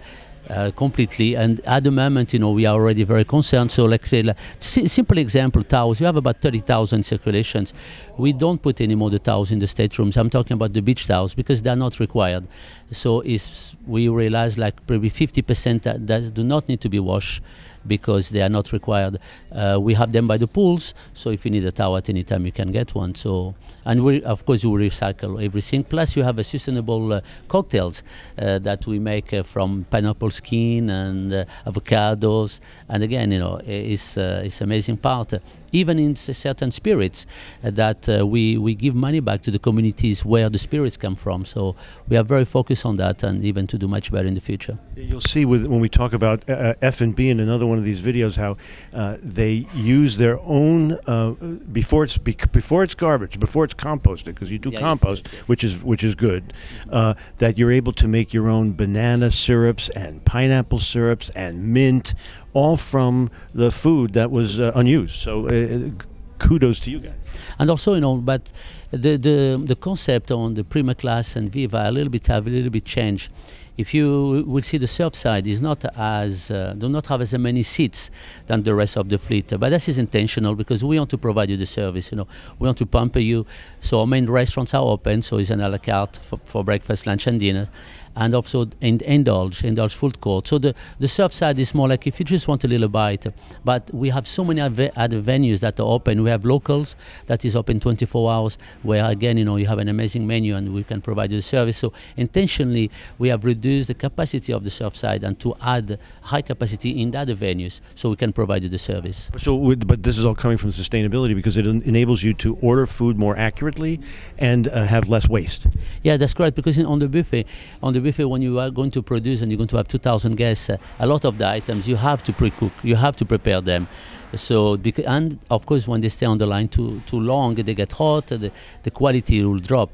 uh, 0.50 0.72
completely 0.72 1.36
and 1.36 1.60
at 1.60 1.84
the 1.84 1.90
moment 1.90 2.32
you 2.32 2.38
know 2.38 2.50
we 2.50 2.66
are 2.66 2.74
already 2.74 3.04
very 3.04 3.24
concerned 3.24 3.70
so 3.70 3.84
like 3.84 4.04
say 4.04 4.22
like, 4.24 4.36
si- 4.58 4.88
simple 4.88 5.16
example 5.16 5.62
towels 5.62 6.00
you 6.00 6.04
have 6.04 6.16
about 6.16 6.36
30,000 6.38 7.04
circulations 7.04 7.72
we 8.18 8.32
don't 8.32 8.60
put 8.60 8.80
any 8.80 8.96
more 8.96 9.08
the 9.08 9.20
towels 9.20 9.52
in 9.52 9.60
the 9.60 9.66
staterooms 9.66 10.16
i'm 10.16 10.28
talking 10.28 10.54
about 10.54 10.72
the 10.72 10.82
beach 10.82 11.06
towels 11.06 11.32
because 11.32 11.62
they're 11.62 11.76
not 11.76 12.00
required 12.00 12.44
so 12.90 13.20
is 13.20 13.76
we 13.86 14.08
realize 14.08 14.58
like 14.58 14.84
probably 14.88 15.10
50% 15.10 15.82
that, 15.82 16.06
that 16.08 16.34
do 16.34 16.42
not 16.42 16.68
need 16.68 16.80
to 16.80 16.88
be 16.88 16.98
washed 16.98 17.40
because 17.86 18.30
they 18.30 18.42
are 18.42 18.48
not 18.48 18.72
required. 18.72 19.18
Uh, 19.50 19.78
we 19.80 19.94
have 19.94 20.12
them 20.12 20.26
by 20.26 20.36
the 20.36 20.46
pools, 20.46 20.94
so 21.14 21.30
if 21.30 21.44
you 21.44 21.50
need 21.50 21.64
a 21.64 21.72
towel 21.72 21.96
at 21.96 22.08
any 22.08 22.22
time, 22.22 22.46
you 22.46 22.52
can 22.52 22.72
get 22.72 22.94
one. 22.94 23.14
So, 23.14 23.54
and 23.84 24.04
we, 24.04 24.22
of 24.22 24.44
course, 24.44 24.62
you 24.62 24.70
recycle 24.70 25.42
everything. 25.42 25.84
Plus, 25.84 26.16
you 26.16 26.22
have 26.22 26.38
a 26.38 26.44
sustainable 26.44 27.12
uh, 27.12 27.20
cocktails 27.48 28.02
uh, 28.38 28.58
that 28.60 28.86
we 28.86 28.98
make 28.98 29.32
uh, 29.32 29.42
from 29.42 29.84
pineapple 29.90 30.30
skin 30.30 30.90
and 30.90 31.32
uh, 31.32 31.44
avocados. 31.66 32.60
And 32.88 33.02
again, 33.02 33.32
you 33.32 33.38
know, 33.38 33.60
it's 33.66 34.16
it's 34.16 34.60
amazing 34.60 34.98
part. 34.98 35.34
Even 35.74 35.98
in 35.98 36.14
certain 36.16 36.70
spirits, 36.70 37.26
that 37.62 38.06
we 38.26 38.58
we 38.58 38.74
give 38.74 38.94
money 38.94 39.20
back 39.20 39.40
to 39.42 39.50
the 39.50 39.58
communities 39.58 40.22
where 40.24 40.50
the 40.50 40.58
spirits 40.58 40.98
come 40.98 41.16
from. 41.16 41.44
So 41.46 41.74
we 42.08 42.16
are 42.16 42.22
very 42.22 42.44
focused 42.44 42.84
on 42.84 42.96
that, 42.96 43.22
and 43.22 43.42
even 43.42 43.66
to 43.68 43.78
do 43.78 43.88
much 43.88 44.12
better 44.12 44.28
in 44.28 44.34
the 44.34 44.40
future. 44.40 44.78
You'll 44.96 45.20
see 45.20 45.46
with, 45.46 45.66
when 45.66 45.80
we 45.80 45.88
talk 45.88 46.12
about 46.12 46.44
F 46.48 47.00
and 47.00 47.16
B 47.16 47.30
and 47.30 47.40
another 47.40 47.66
one 47.66 47.71
of 47.78 47.84
these 47.84 48.00
videos 48.00 48.36
how 48.36 48.56
uh, 48.92 49.16
they 49.22 49.66
use 49.74 50.16
their 50.16 50.38
own 50.40 50.98
uh, 51.06 51.30
before 51.72 52.04
it's 52.04 52.18
bec- 52.18 52.50
before 52.52 52.82
it's 52.84 52.94
garbage 52.94 53.38
before 53.38 53.64
it's 53.64 53.74
composted 53.74 54.26
because 54.34 54.50
you 54.50 54.58
do 54.58 54.68
Yeah, 54.70 54.78
yes, 54.78 54.80
compost 54.80 55.24
yes, 55.24 55.34
yes. 55.34 55.48
which 55.48 55.64
is 55.64 55.82
which 55.84 56.02
is 56.04 56.14
good 56.14 56.52
uh, 56.90 57.14
that 57.38 57.58
you're 57.58 57.72
able 57.72 57.92
to 57.94 58.08
make 58.08 58.32
your 58.34 58.48
own 58.48 58.72
banana 58.74 59.30
syrups 59.30 59.88
and 59.90 60.24
pineapple 60.24 60.78
syrups 60.78 61.30
and 61.30 61.68
mint 61.72 62.14
all 62.54 62.76
from 62.76 63.30
the 63.54 63.70
food 63.70 64.12
that 64.12 64.30
was 64.30 64.58
uh, 64.60 64.72
unused. 64.74 65.14
So 65.20 65.48
uh, 65.48 65.90
kudos 66.38 66.80
to 66.80 66.90
you 66.90 66.98
guys. 66.98 67.14
and 67.58 67.70
also 67.70 67.94
you 67.94 68.00
know 68.00 68.16
but 68.16 68.52
the 68.90 69.16
the 69.16 69.62
the 69.64 69.76
concept 69.76 70.30
on 70.30 70.54
the 70.54 70.64
prima 70.64 70.94
class 70.94 71.36
and 71.36 71.50
viva 71.52 71.84
a 71.88 71.90
little 71.90 72.10
bit 72.10 72.26
have 72.26 72.46
a 72.46 72.50
little 72.50 72.70
bit 72.70 72.84
changed 72.84 73.30
if 73.76 73.94
you 73.94 74.44
will 74.46 74.62
see 74.62 74.76
the 74.76 74.88
surf 74.88 75.14
side 75.14 75.46
is 75.46 75.60
not 75.60 75.84
as 75.96 76.50
uh, 76.50 76.74
do 76.76 76.88
not 76.88 77.06
have 77.06 77.20
as 77.20 77.32
many 77.38 77.62
seats 77.62 78.10
than 78.46 78.62
the 78.62 78.74
rest 78.74 78.96
of 78.96 79.08
the 79.08 79.18
fleet. 79.18 79.52
But 79.58 79.70
this 79.70 79.88
is 79.88 79.98
intentional 79.98 80.54
because 80.54 80.84
we 80.84 80.98
want 80.98 81.10
to 81.10 81.18
provide 81.18 81.50
you 81.50 81.56
the 81.56 81.66
service 81.66 82.10
you 82.10 82.16
know. 82.16 82.28
We 82.58 82.66
want 82.66 82.78
to 82.78 82.86
pamper 82.86 83.20
you. 83.20 83.46
So 83.80 84.00
our 84.00 84.06
main 84.06 84.26
restaurants 84.26 84.74
are 84.74 84.82
open 84.82 85.22
so 85.22 85.38
it's 85.38 85.50
an 85.50 85.60
a 85.60 85.68
la 85.68 85.78
carte 85.78 86.16
for, 86.16 86.38
for 86.44 86.62
breakfast 86.62 87.06
lunch 87.06 87.26
and 87.26 87.40
dinner 87.40 87.68
and 88.16 88.34
also 88.34 88.66
in, 88.80 89.00
indulge, 89.04 89.64
indulge 89.64 89.94
food 89.94 90.20
court. 90.20 90.46
So 90.46 90.58
the, 90.58 90.74
the 90.98 91.08
surf 91.08 91.32
side 91.32 91.58
is 91.58 91.74
more 91.74 91.88
like 91.88 92.06
if 92.06 92.18
you 92.18 92.24
just 92.24 92.48
want 92.48 92.64
a 92.64 92.68
little 92.68 92.88
bite. 92.88 93.26
But 93.64 93.90
we 93.94 94.10
have 94.10 94.26
so 94.26 94.44
many 94.44 94.60
other 94.60 94.90
venues 95.22 95.60
that 95.60 95.80
are 95.80 95.86
open. 95.86 96.22
We 96.22 96.30
have 96.30 96.44
locals 96.44 96.96
that 97.26 97.44
is 97.44 97.56
open 97.56 97.80
24 97.80 98.30
hours, 98.30 98.58
where 98.82 99.04
again, 99.04 99.36
you 99.38 99.44
know, 99.44 99.56
you 99.56 99.66
have 99.66 99.78
an 99.78 99.88
amazing 99.88 100.26
menu 100.26 100.56
and 100.56 100.72
we 100.74 100.84
can 100.84 101.00
provide 101.00 101.30
you 101.30 101.38
the 101.38 101.42
service. 101.42 101.78
So 101.78 101.92
intentionally, 102.16 102.90
we 103.18 103.28
have 103.28 103.44
reduced 103.44 103.88
the 103.88 103.94
capacity 103.94 104.52
of 104.52 104.64
the 104.64 104.70
surf 104.70 104.96
side 104.96 105.24
and 105.24 105.38
to 105.40 105.54
add 105.60 105.98
high 106.22 106.42
capacity 106.42 107.00
in 107.00 107.10
the 107.10 107.18
other 107.18 107.34
venues, 107.34 107.80
so 107.94 108.10
we 108.10 108.16
can 108.16 108.32
provide 108.32 108.62
you 108.62 108.68
the 108.68 108.78
service. 108.78 109.30
So, 109.38 109.54
with- 109.54 109.86
but 109.86 110.02
this 110.02 110.18
is 110.18 110.24
all 110.24 110.34
coming 110.34 110.58
from 110.58 110.70
sustainability 110.70 111.34
because 111.34 111.56
it 111.56 111.66
en- 111.66 111.82
enables 111.82 112.22
you 112.22 112.34
to 112.34 112.56
order 112.60 112.86
food 112.86 113.18
more 113.18 113.36
accurately 113.38 114.00
and 114.38 114.68
uh, 114.68 114.84
have 114.84 115.08
less 115.08 115.28
waste. 115.28 115.66
Yeah, 116.02 116.16
that's 116.16 116.34
correct. 116.34 116.54
Because 116.56 116.78
in, 116.78 116.86
on 116.86 116.98
the 116.98 117.08
buffet, 117.08 117.46
on 117.82 117.92
the 117.92 118.00
buffet, 118.02 118.24
when 118.26 118.42
you 118.42 118.58
are 118.58 118.70
going 118.70 118.90
to 118.92 119.02
produce 119.02 119.40
and 119.42 119.50
you're 119.50 119.56
going 119.58 119.68
to 119.68 119.76
have 119.76 119.88
2,000 119.88 120.36
guests, 120.36 120.68
uh, 120.70 120.76
a 120.98 121.06
lot 121.06 121.24
of 121.24 121.38
the 121.38 121.48
items 121.48 121.88
you 121.88 121.96
have 121.96 122.22
to 122.24 122.32
pre-cook, 122.32 122.72
you 122.82 122.96
have 122.96 123.16
to 123.16 123.24
prepare 123.24 123.60
them. 123.60 123.86
So, 124.34 124.78
and 125.06 125.38
of 125.50 125.66
course, 125.66 125.86
when 125.86 126.00
they 126.00 126.08
stay 126.08 126.26
on 126.26 126.38
the 126.38 126.46
line 126.46 126.68
too 126.68 127.00
too 127.06 127.20
long, 127.20 127.54
they 127.54 127.74
get 127.74 127.92
hot. 127.92 128.28
The, 128.28 128.50
the 128.82 128.90
quality 128.90 129.44
will 129.44 129.58
drop. 129.58 129.90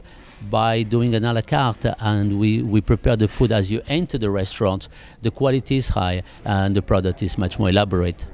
By 0.49 0.85
doing 0.85 1.17
an 1.17 1.25
a 1.25 1.33
la 1.33 1.41
carte 1.41 1.87
and 1.99 2.39
we, 2.39 2.63
we 2.63 2.81
prepare 2.81 3.17
the 3.17 3.27
food 3.27 3.51
as 3.51 3.73
you 3.73 3.83
enter 3.89 4.19
the 4.19 4.31
restaurant, 4.31 4.87
the 5.23 5.33
quality 5.33 5.79
is 5.79 5.89
high 5.89 6.23
and 6.45 6.77
the 6.77 6.83
product 6.83 7.25
is 7.25 7.37
much 7.37 7.59
more 7.59 7.71
elaborate. 7.71 8.25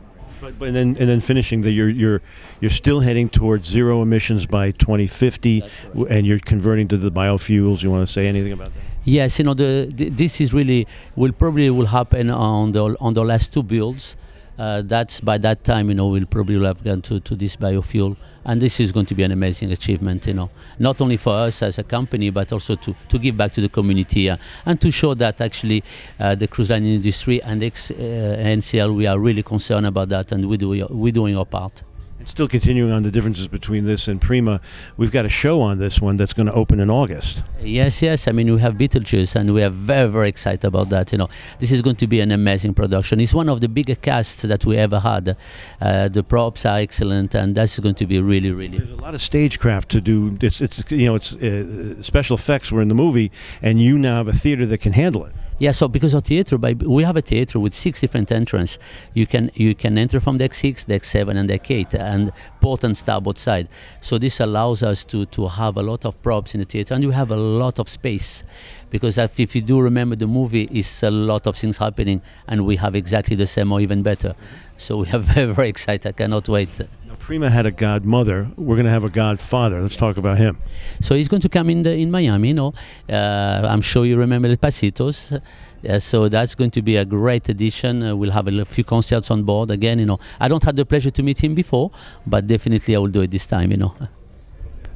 But, 0.42 0.58
but 0.58 0.68
and 0.68 0.76
then 0.76 0.88
and 1.00 1.08
then 1.08 1.20
finishing 1.20 1.62
that 1.62 1.70
you're 1.70 1.88
you're 1.88 2.20
you're 2.60 2.76
still 2.82 3.00
heading 3.00 3.30
towards 3.30 3.66
zero 3.66 4.02
emissions 4.02 4.44
by 4.44 4.72
2050, 4.72 5.60
That's 5.60 5.72
correct. 5.72 5.94
w- 5.96 6.06
and 6.14 6.26
you're 6.26 6.40
converting 6.40 6.88
to 6.88 6.98
the 6.98 7.10
biofuels. 7.10 7.82
You 7.82 7.90
want 7.90 8.06
to 8.06 8.12
say 8.12 8.26
anything 8.26 8.52
about 8.52 8.72
that? 8.74 8.82
Yes, 9.04 9.38
you 9.38 9.44
know, 9.44 9.52
the, 9.52 9.90
the, 9.94 10.08
this 10.08 10.40
is 10.40 10.54
really 10.54 10.86
will 11.14 11.32
probably 11.32 11.68
will 11.68 11.86
happen 11.86 12.30
on 12.30 12.72
the 12.72 12.96
on 13.00 13.12
the 13.12 13.22
last 13.22 13.52
two 13.52 13.62
builds. 13.62 14.16
Uh, 14.56 14.82
that's 14.82 15.20
by 15.20 15.36
that 15.36 15.64
time, 15.64 15.88
you 15.88 15.94
know, 15.94 16.06
we'll 16.06 16.24
probably 16.24 16.56
will 16.56 16.66
have 16.66 16.82
gone 16.82 17.02
to, 17.02 17.18
to 17.20 17.34
this 17.34 17.56
biofuel, 17.56 18.16
and 18.44 18.62
this 18.62 18.78
is 18.78 18.92
going 18.92 19.04
to 19.04 19.14
be 19.14 19.24
an 19.24 19.32
amazing 19.32 19.72
achievement, 19.72 20.26
you 20.28 20.32
know, 20.32 20.48
not 20.78 21.00
only 21.00 21.16
for 21.16 21.32
us 21.32 21.60
as 21.60 21.76
a 21.78 21.82
company, 21.82 22.30
but 22.30 22.52
also 22.52 22.76
to, 22.76 22.94
to 23.08 23.18
give 23.18 23.36
back 23.36 23.50
to 23.50 23.60
the 23.60 23.68
community 23.68 24.30
uh, 24.30 24.36
and 24.64 24.80
to 24.80 24.92
show 24.92 25.12
that 25.12 25.40
actually 25.40 25.82
uh, 26.20 26.36
the 26.36 26.46
cruise 26.46 26.70
line 26.70 26.84
industry 26.84 27.42
and 27.42 27.62
uh, 27.64 27.66
NCL, 27.66 28.94
we 28.94 29.08
are 29.08 29.18
really 29.18 29.42
concerned 29.42 29.86
about 29.86 30.08
that, 30.10 30.30
and 30.30 30.48
we 30.48 30.56
do 30.56 30.86
we're 30.88 31.12
doing 31.12 31.36
our 31.36 31.44
part. 31.44 31.82
And 32.24 32.28
still 32.30 32.48
continuing 32.48 32.90
on 32.90 33.02
the 33.02 33.10
differences 33.10 33.48
between 33.48 33.84
this 33.84 34.08
and 34.08 34.18
Prima, 34.18 34.58
we've 34.96 35.12
got 35.12 35.26
a 35.26 35.28
show 35.28 35.60
on 35.60 35.76
this 35.76 36.00
one 36.00 36.16
that's 36.16 36.32
going 36.32 36.46
to 36.46 36.54
open 36.54 36.80
in 36.80 36.88
August. 36.88 37.42
Yes, 37.60 38.00
yes. 38.00 38.26
I 38.26 38.32
mean, 38.32 38.50
we 38.50 38.58
have 38.62 38.76
Beetlejuice, 38.76 39.36
and 39.36 39.52
we 39.52 39.62
are 39.62 39.68
very, 39.68 40.08
very 40.08 40.30
excited 40.30 40.64
about 40.64 40.88
that. 40.88 41.12
You 41.12 41.18
know, 41.18 41.28
this 41.58 41.70
is 41.70 41.82
going 41.82 41.96
to 41.96 42.06
be 42.06 42.20
an 42.20 42.30
amazing 42.30 42.72
production. 42.72 43.20
It's 43.20 43.34
one 43.34 43.50
of 43.50 43.60
the 43.60 43.68
bigger 43.68 43.94
casts 43.94 44.40
that 44.40 44.64
we 44.64 44.78
ever 44.78 45.00
had. 45.00 45.36
Uh, 45.82 46.08
the 46.08 46.22
props 46.22 46.64
are 46.64 46.78
excellent, 46.78 47.34
and 47.34 47.54
that's 47.54 47.78
going 47.78 47.96
to 47.96 48.06
be 48.06 48.18
really, 48.18 48.52
really. 48.52 48.78
There's 48.78 48.90
a 48.90 48.96
lot 48.96 49.12
of 49.12 49.20
stagecraft 49.20 49.90
to 49.90 50.00
do. 50.00 50.38
It's, 50.40 50.62
it's 50.62 50.82
you 50.90 51.04
know, 51.04 51.16
it's 51.16 51.36
uh, 51.36 52.00
special 52.00 52.36
effects 52.36 52.72
were 52.72 52.80
in 52.80 52.88
the 52.88 52.94
movie, 52.94 53.32
and 53.60 53.82
you 53.82 53.98
now 53.98 54.16
have 54.16 54.28
a 54.28 54.32
theater 54.32 54.64
that 54.64 54.78
can 54.78 54.94
handle 54.94 55.26
it. 55.26 55.34
Yeah, 55.58 55.70
so 55.70 55.86
because 55.86 56.14
of 56.14 56.24
theater, 56.24 56.58
by, 56.58 56.72
we 56.72 57.04
have 57.04 57.16
a 57.16 57.20
theater 57.20 57.60
with 57.60 57.74
six 57.74 58.00
different 58.00 58.32
entrances. 58.32 58.78
You 59.14 59.24
can 59.26 59.52
you 59.54 59.74
can 59.76 59.96
enter 59.96 60.18
from 60.18 60.36
deck 60.38 60.52
six, 60.52 60.84
deck 60.84 61.04
seven, 61.04 61.36
and 61.36 61.48
deck 61.48 61.70
eight, 61.70 61.94
and 61.94 62.32
port 62.60 62.82
and 62.82 62.96
starboard 62.96 63.38
side. 63.38 63.68
So 64.00 64.18
this 64.18 64.40
allows 64.40 64.82
us 64.82 65.04
to 65.06 65.26
to 65.26 65.46
have 65.46 65.76
a 65.76 65.82
lot 65.82 66.04
of 66.04 66.20
props 66.22 66.54
in 66.54 66.60
the 66.60 66.66
theater, 66.66 66.94
and 66.94 67.06
we 67.06 67.12
have 67.12 67.30
a 67.30 67.36
lot 67.36 67.78
of 67.78 67.88
space. 67.88 68.42
Because 68.90 69.16
if, 69.16 69.38
if 69.40 69.54
you 69.54 69.60
do 69.62 69.80
remember 69.80 70.16
the 70.16 70.26
movie, 70.26 70.68
is 70.72 71.02
a 71.02 71.10
lot 71.10 71.46
of 71.46 71.56
things 71.56 71.78
happening, 71.78 72.20
and 72.48 72.66
we 72.66 72.76
have 72.76 72.96
exactly 72.96 73.36
the 73.36 73.46
same 73.46 73.70
or 73.70 73.80
even 73.80 74.02
better. 74.02 74.34
So 74.76 74.98
we 74.98 75.10
are 75.12 75.18
very 75.34 75.52
very 75.52 75.68
excited. 75.68 76.08
I 76.08 76.12
cannot 76.12 76.48
wait. 76.48 76.80
Prima 77.24 77.48
had 77.48 77.64
a 77.64 77.70
godmother. 77.70 78.50
We're 78.54 78.74
going 78.74 78.84
to 78.84 78.90
have 78.90 79.04
a 79.04 79.08
godfather. 79.08 79.80
Let's 79.80 79.96
talk 79.96 80.18
about 80.18 80.36
him. 80.36 80.58
So 81.00 81.14
he's 81.14 81.26
going 81.26 81.40
to 81.40 81.48
come 81.48 81.70
in 81.70 81.82
the, 81.82 81.96
in 81.96 82.10
Miami. 82.10 82.48
You 82.48 82.54
know, 82.54 82.74
uh, 83.08 83.66
I'm 83.66 83.80
sure 83.80 84.04
you 84.04 84.18
remember 84.18 84.54
Despacito. 84.54 85.40
Uh, 85.88 85.98
so 85.98 86.28
that's 86.28 86.54
going 86.54 86.70
to 86.72 86.82
be 86.82 86.96
a 86.96 87.04
great 87.06 87.48
addition. 87.48 88.02
Uh, 88.02 88.14
we'll 88.14 88.30
have 88.30 88.46
a 88.46 88.64
few 88.66 88.84
concerts 88.84 89.30
on 89.30 89.42
board 89.42 89.70
again. 89.70 89.98
You 90.00 90.04
know, 90.04 90.20
I 90.38 90.48
don't 90.48 90.62
have 90.64 90.76
the 90.76 90.84
pleasure 90.84 91.10
to 91.12 91.22
meet 91.22 91.42
him 91.42 91.54
before, 91.54 91.92
but 92.26 92.46
definitely 92.46 92.94
I 92.94 92.98
will 92.98 93.08
do 93.08 93.22
it 93.22 93.30
this 93.30 93.46
time. 93.46 93.70
You 93.70 93.78
know. 93.78 93.94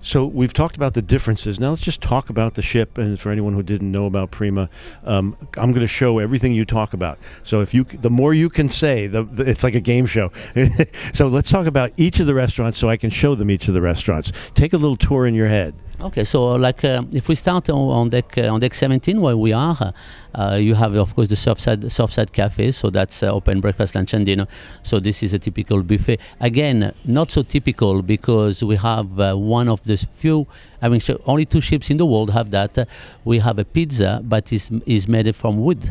So 0.00 0.24
we've 0.24 0.52
talked 0.52 0.76
about 0.76 0.94
the 0.94 1.02
differences. 1.02 1.58
Now 1.58 1.70
let's 1.70 1.82
just 1.82 2.00
talk 2.00 2.30
about 2.30 2.54
the 2.54 2.62
ship. 2.62 2.98
And 2.98 3.18
for 3.18 3.30
anyone 3.30 3.54
who 3.54 3.62
didn't 3.62 3.90
know 3.90 4.06
about 4.06 4.30
Prima, 4.30 4.68
um, 5.04 5.36
I'm 5.56 5.72
going 5.72 5.80
to 5.80 5.86
show 5.86 6.18
everything 6.18 6.52
you 6.52 6.64
talk 6.64 6.92
about. 6.92 7.18
So 7.42 7.60
if 7.60 7.74
you, 7.74 7.84
the 7.84 8.10
more 8.10 8.34
you 8.34 8.48
can 8.48 8.68
say, 8.68 9.06
the, 9.06 9.24
the 9.24 9.48
it's 9.48 9.64
like 9.64 9.74
a 9.74 9.80
game 9.80 10.06
show. 10.06 10.30
so 11.12 11.26
let's 11.26 11.50
talk 11.50 11.66
about 11.66 11.92
each 11.96 12.20
of 12.20 12.26
the 12.26 12.34
restaurants, 12.34 12.78
so 12.78 12.88
I 12.88 12.96
can 12.96 13.10
show 13.10 13.34
them 13.34 13.50
each 13.50 13.68
of 13.68 13.74
the 13.74 13.82
restaurants. 13.82 14.32
Take 14.54 14.72
a 14.72 14.78
little 14.78 14.96
tour 14.96 15.26
in 15.26 15.34
your 15.34 15.48
head. 15.48 15.74
Okay, 16.00 16.22
so 16.22 16.52
like 16.54 16.84
uh, 16.84 17.02
if 17.12 17.28
we 17.28 17.34
start 17.34 17.68
on, 17.70 17.76
on 17.76 18.08
deck 18.08 18.38
uh, 18.38 18.54
on 18.54 18.60
deck 18.60 18.72
17 18.72 19.20
where 19.20 19.36
we 19.36 19.52
are, 19.52 19.92
uh, 20.32 20.54
you 20.54 20.76
have 20.76 20.94
of 20.94 21.12
course 21.16 21.26
the 21.26 21.34
Surfside 21.34 21.86
Surfside 21.86 22.30
Cafe, 22.30 22.70
so 22.70 22.88
that's 22.88 23.24
uh, 23.24 23.32
open 23.32 23.60
breakfast, 23.60 23.96
lunch, 23.96 24.14
and 24.14 24.24
dinner. 24.24 24.46
So 24.84 25.00
this 25.00 25.24
is 25.24 25.34
a 25.34 25.40
typical 25.40 25.82
buffet. 25.82 26.20
Again, 26.38 26.94
not 27.04 27.32
so 27.32 27.42
typical 27.42 28.02
because 28.02 28.62
we 28.62 28.76
have 28.76 29.18
uh, 29.18 29.34
one 29.34 29.68
of 29.68 29.82
the 29.82 29.96
few. 29.96 30.46
I 30.80 30.88
mean, 30.88 31.00
so 31.00 31.20
only 31.26 31.44
two 31.44 31.60
ships 31.60 31.90
in 31.90 31.96
the 31.96 32.06
world 32.06 32.30
have 32.30 32.50
that. 32.50 32.78
Uh, 32.78 32.84
we 33.24 33.38
have 33.38 33.58
a 33.58 33.64
pizza, 33.64 34.20
but 34.24 34.52
it's, 34.52 34.70
is 34.86 35.08
made 35.08 35.34
from 35.34 35.60
wood. 35.60 35.90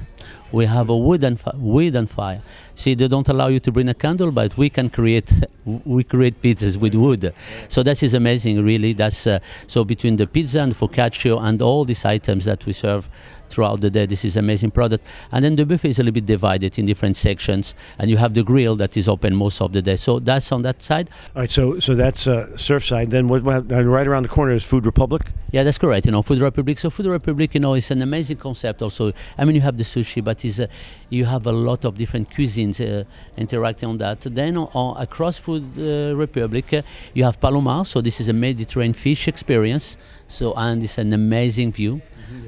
We 0.51 0.65
have 0.65 0.89
a 0.89 0.95
wood 0.95 1.23
and 1.23 1.39
fi- 1.39 1.55
wood 1.55 1.95
and 1.95 2.09
fire. 2.09 2.41
See, 2.75 2.95
they 2.95 3.07
don't 3.07 3.27
allow 3.27 3.47
you 3.47 3.59
to 3.59 3.71
bring 3.71 3.89
a 3.89 3.93
candle, 3.93 4.31
but 4.31 4.57
we 4.57 4.69
can 4.69 4.89
create 4.89 5.29
we 5.65 6.03
create 6.03 6.41
pizzas 6.41 6.77
with 6.77 6.95
wood. 6.95 7.33
So 7.67 7.83
that 7.83 8.01
is 8.01 8.13
amazing, 8.13 8.63
really. 8.63 8.93
That's 8.93 9.27
uh, 9.27 9.39
so 9.67 9.83
between 9.83 10.15
the 10.15 10.27
pizza 10.27 10.61
and 10.61 10.73
focaccia 10.73 11.41
and 11.41 11.61
all 11.61 11.83
these 11.83 12.05
items 12.05 12.45
that 12.45 12.65
we 12.65 12.71
serve 12.71 13.09
throughout 13.49 13.81
the 13.81 13.89
day. 13.89 14.05
This 14.05 14.25
is 14.25 14.37
amazing 14.37 14.71
product. 14.71 15.05
And 15.31 15.43
then 15.43 15.55
the 15.55 15.65
buffet 15.65 15.89
is 15.89 15.99
a 15.99 16.03
little 16.03 16.13
bit 16.13 16.25
divided 16.25 16.77
in 16.79 16.85
different 16.85 17.17
sections, 17.17 17.75
and 17.99 18.09
you 18.09 18.17
have 18.17 18.33
the 18.33 18.43
grill 18.43 18.75
that 18.77 18.97
is 18.97 19.07
open 19.07 19.35
most 19.35 19.61
of 19.61 19.73
the 19.73 19.81
day. 19.81 19.95
So 19.95 20.19
that's 20.19 20.51
on 20.51 20.61
that 20.63 20.81
side. 20.81 21.09
All 21.35 21.41
right, 21.41 21.49
so 21.49 21.79
so 21.79 21.95
that's 21.95 22.27
uh, 22.27 22.47
Surfside. 22.55 23.09
Then 23.09 23.27
what, 23.27 23.43
what? 23.43 23.69
Right 23.69 24.07
around 24.07 24.23
the 24.23 24.29
corner 24.29 24.53
is 24.53 24.63
Food 24.63 24.85
Republic. 24.85 25.23
Yeah, 25.51 25.63
that's 25.63 25.77
correct. 25.77 26.05
You 26.05 26.11
know, 26.11 26.21
Food 26.21 26.39
Republic. 26.39 26.77
So 26.79 26.89
Food 26.89 27.05
Republic, 27.07 27.53
you 27.53 27.59
know, 27.59 27.73
is 27.73 27.89
an 27.91 28.01
amazing 28.01 28.37
concept. 28.37 28.81
Also, 28.81 29.13
I 29.37 29.45
mean, 29.45 29.55
you 29.55 29.61
have 29.61 29.77
the 29.77 29.83
sushi, 29.83 30.23
but 30.23 30.43
is 30.43 30.59
uh, 30.59 30.67
you 31.09 31.25
have 31.25 31.45
a 31.47 31.51
lot 31.51 31.85
of 31.85 31.97
different 31.97 32.29
cuisines 32.29 32.79
uh, 32.81 33.03
interacting 33.37 33.89
on 33.89 33.97
that. 33.97 34.21
Then 34.21 34.57
on, 34.57 34.69
on- 34.73 35.01
across 35.01 35.37
Food 35.37 35.63
uh, 35.77 36.15
Republic, 36.15 36.73
uh, 36.73 36.81
you 37.13 37.23
have 37.23 37.39
Palomar. 37.39 37.85
So 37.85 38.01
this 38.01 38.19
is 38.19 38.29
a 38.29 38.33
Mediterranean 38.33 38.93
fish 38.93 39.27
experience. 39.27 39.97
So 40.27 40.53
and 40.55 40.83
it's 40.83 40.97
an 40.97 41.13
amazing 41.13 41.71
view. 41.71 42.01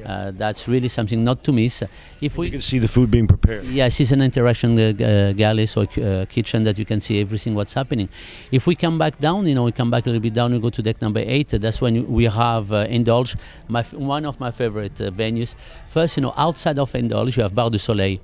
Uh, 0.05 0.31
that's 0.31 0.67
really 0.67 0.87
something 0.87 1.23
not 1.23 1.43
to 1.43 1.51
miss. 1.51 1.83
If 2.21 2.35
You 2.35 2.41
we 2.41 2.49
can 2.51 2.61
see 2.61 2.79
the 2.79 2.87
food 2.87 3.09
being 3.11 3.27
prepared. 3.27 3.65
Yes, 3.65 3.99
it's 3.99 4.11
an 4.11 4.21
interaction 4.21 4.77
uh, 4.79 4.81
uh, 5.03 5.33
galley, 5.33 5.65
so 5.65 5.81
uh, 5.81 6.25
kitchen 6.25 6.63
that 6.63 6.77
you 6.77 6.85
can 6.85 6.99
see 7.01 7.21
everything 7.21 7.55
what's 7.55 7.73
happening. 7.73 8.09
If 8.51 8.67
we 8.67 8.75
come 8.75 8.97
back 8.97 9.19
down, 9.19 9.47
you 9.47 9.55
know, 9.55 9.63
we 9.63 9.71
come 9.71 9.91
back 9.91 10.05
a 10.05 10.09
little 10.09 10.21
bit 10.21 10.33
down, 10.33 10.51
we 10.53 10.59
go 10.59 10.69
to 10.69 10.81
deck 10.81 11.01
number 11.01 11.21
eight. 11.25 11.53
uh, 11.53 11.57
That's 11.57 11.81
when 11.81 12.11
we 12.11 12.25
have 12.25 12.71
uh, 12.71 12.85
Indulge, 12.89 13.35
my 13.67 13.79
f- 13.81 13.93
one 13.93 14.25
of 14.25 14.39
my 14.39 14.51
favorite 14.51 14.99
uh, 15.01 15.11
venues. 15.11 15.55
First, 15.89 16.17
you 16.17 16.23
know, 16.23 16.33
outside 16.37 16.77
of 16.79 16.93
Indulge, 16.95 17.37
you 17.37 17.43
have 17.43 17.53
Bar 17.55 17.69
du 17.69 17.77
Soleil. 17.79 18.19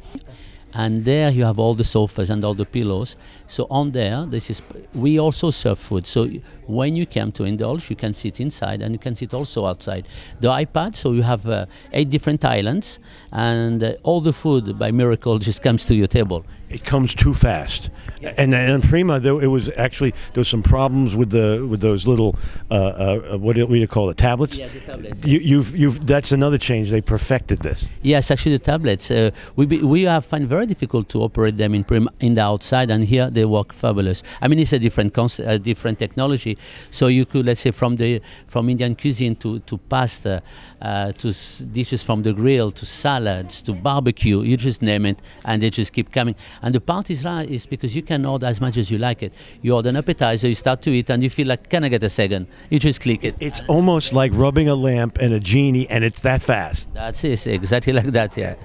And 0.77 1.05
there 1.05 1.29
you 1.29 1.45
have 1.45 1.57
all 1.57 1.73
the 1.73 1.85
sofas 1.85 2.29
and 2.29 2.43
all 2.43 2.53
the 2.53 2.65
pillows. 2.65 3.15
So 3.47 3.65
on 3.69 3.91
there, 3.91 4.25
this 4.25 4.49
is 4.49 4.61
we 4.93 5.17
also 5.17 5.49
serve 5.49 5.79
food. 5.79 6.05
So 6.05 6.29
when 6.67 6.97
you 6.97 7.05
come 7.05 7.31
to 7.33 7.45
indulge, 7.45 7.89
you 7.89 7.95
can 7.95 8.13
sit 8.13 8.41
inside 8.41 8.81
and 8.81 8.93
you 8.93 8.99
can 8.99 9.15
sit 9.15 9.33
also 9.33 9.65
outside. 9.65 10.05
The 10.41 10.49
iPad, 10.49 10.93
so 10.95 11.13
you 11.13 11.21
have 11.21 11.47
uh, 11.47 11.65
eight 11.93 12.09
different 12.09 12.43
islands, 12.43 12.99
and 13.31 13.81
uh, 13.81 13.93
all 14.03 14.19
the 14.19 14.33
food 14.33 14.77
by 14.77 14.91
miracle 14.91 15.39
just 15.49 15.63
comes 15.63 15.85
to 15.85 15.95
your 15.95 16.07
table. 16.07 16.45
It 16.75 16.83
comes 16.83 17.15
too 17.15 17.33
fast. 17.33 17.89
And 18.37 18.51
then 18.51 18.81
Prima, 18.81 19.19
there, 19.19 19.41
it 19.41 19.47
was 19.47 19.69
actually 19.77 20.11
there 20.33 20.41
was 20.41 20.47
some 20.55 20.63
problems 20.63 21.15
with 21.15 21.29
the 21.29 21.65
with 21.71 21.79
those 21.79 22.01
little 22.11 22.31
uh, 22.69 22.73
uh, 22.73 23.37
what 23.37 23.55
do 23.55 23.65
you 23.75 23.87
call 23.87 24.09
it 24.09 24.17
tablets. 24.17 24.57
Yeah, 24.57 24.67
the 24.67 24.79
tablets. 24.79 25.25
You, 25.25 25.39
you've 25.39 25.75
you've 25.81 26.05
that's 26.05 26.31
another 26.31 26.57
change. 26.57 26.89
They 26.89 27.01
perfected 27.01 27.59
this. 27.59 27.87
Yes, 28.01 28.31
actually 28.31 28.57
the 28.57 28.65
tablets. 28.73 29.09
Uh, 29.09 29.29
we 29.55 29.65
be, 29.65 29.77
we 29.93 30.03
have 30.03 30.25
find 30.25 30.47
very 30.49 30.65
difficult 30.65 31.07
to 31.09 31.21
operate 31.21 31.55
them 31.57 31.73
in 31.75 31.83
prim, 31.83 32.09
in 32.19 32.33
the 32.35 32.41
outside, 32.41 32.89
and 32.91 33.03
here 33.03 33.29
they 33.29 33.45
work 33.45 33.71
fabulous. 33.73 34.23
I 34.41 34.47
mean, 34.49 34.59
it's 34.59 34.73
a 34.73 34.79
different 34.79 35.13
concept, 35.13 35.47
a 35.47 35.57
different 35.59 35.97
technology. 35.99 36.57
So 36.91 37.07
you 37.07 37.25
could 37.25 37.45
let's 37.45 37.61
say 37.61 37.71
from 37.71 37.95
the 37.95 38.21
from 38.47 38.69
Indian 38.69 38.95
cuisine 38.95 39.35
to 39.37 39.59
to 39.59 39.77
pasta, 39.77 40.41
uh, 40.81 41.11
to 41.21 41.29
s- 41.29 41.59
dishes 41.71 42.03
from 42.03 42.23
the 42.23 42.33
grill, 42.33 42.71
to 42.71 42.85
salads, 42.85 43.61
to 43.61 43.73
barbecue. 43.73 44.41
You 44.41 44.57
just 44.57 44.81
name 44.81 45.05
it, 45.05 45.19
and 45.45 45.61
they 45.61 45.69
just 45.69 45.93
keep 45.93 46.11
coming. 46.11 46.35
And 46.65 46.73
the 46.73 46.81
part 46.81 47.11
is 47.11 47.23
right 47.23 47.47
is 47.47 47.67
because 47.67 47.95
you 47.95 48.01
can 48.01 48.25
order 48.25 48.47
as 48.47 48.59
much 48.59 48.75
as 48.75 48.89
you 48.89 48.97
like 48.97 49.21
it. 49.21 49.31
You 49.61 49.75
order 49.75 49.89
an 49.89 49.97
appetizer, 49.97 50.47
you 50.47 50.55
start 50.55 50.81
to 50.81 50.89
eat, 50.89 51.11
and 51.11 51.21
you 51.21 51.29
feel 51.29 51.47
like, 51.47 51.69
can 51.69 51.83
I 51.83 51.89
get 51.89 52.01
a 52.01 52.09
second? 52.09 52.47
You 52.71 52.79
just 52.79 53.01
click 53.01 53.23
it. 53.23 53.35
It's 53.39 53.61
almost 53.67 54.13
like 54.13 54.31
rubbing 54.33 54.67
a 54.67 54.73
lamp 54.73 55.19
and 55.19 55.31
a 55.31 55.39
genie, 55.39 55.87
and 55.89 56.03
it's 56.03 56.21
that 56.21 56.41
fast. 56.41 56.91
That's 56.95 57.23
it, 57.23 57.45
exactly 57.45 57.93
like 57.93 58.07
that. 58.07 58.35
Yeah, 58.35 58.55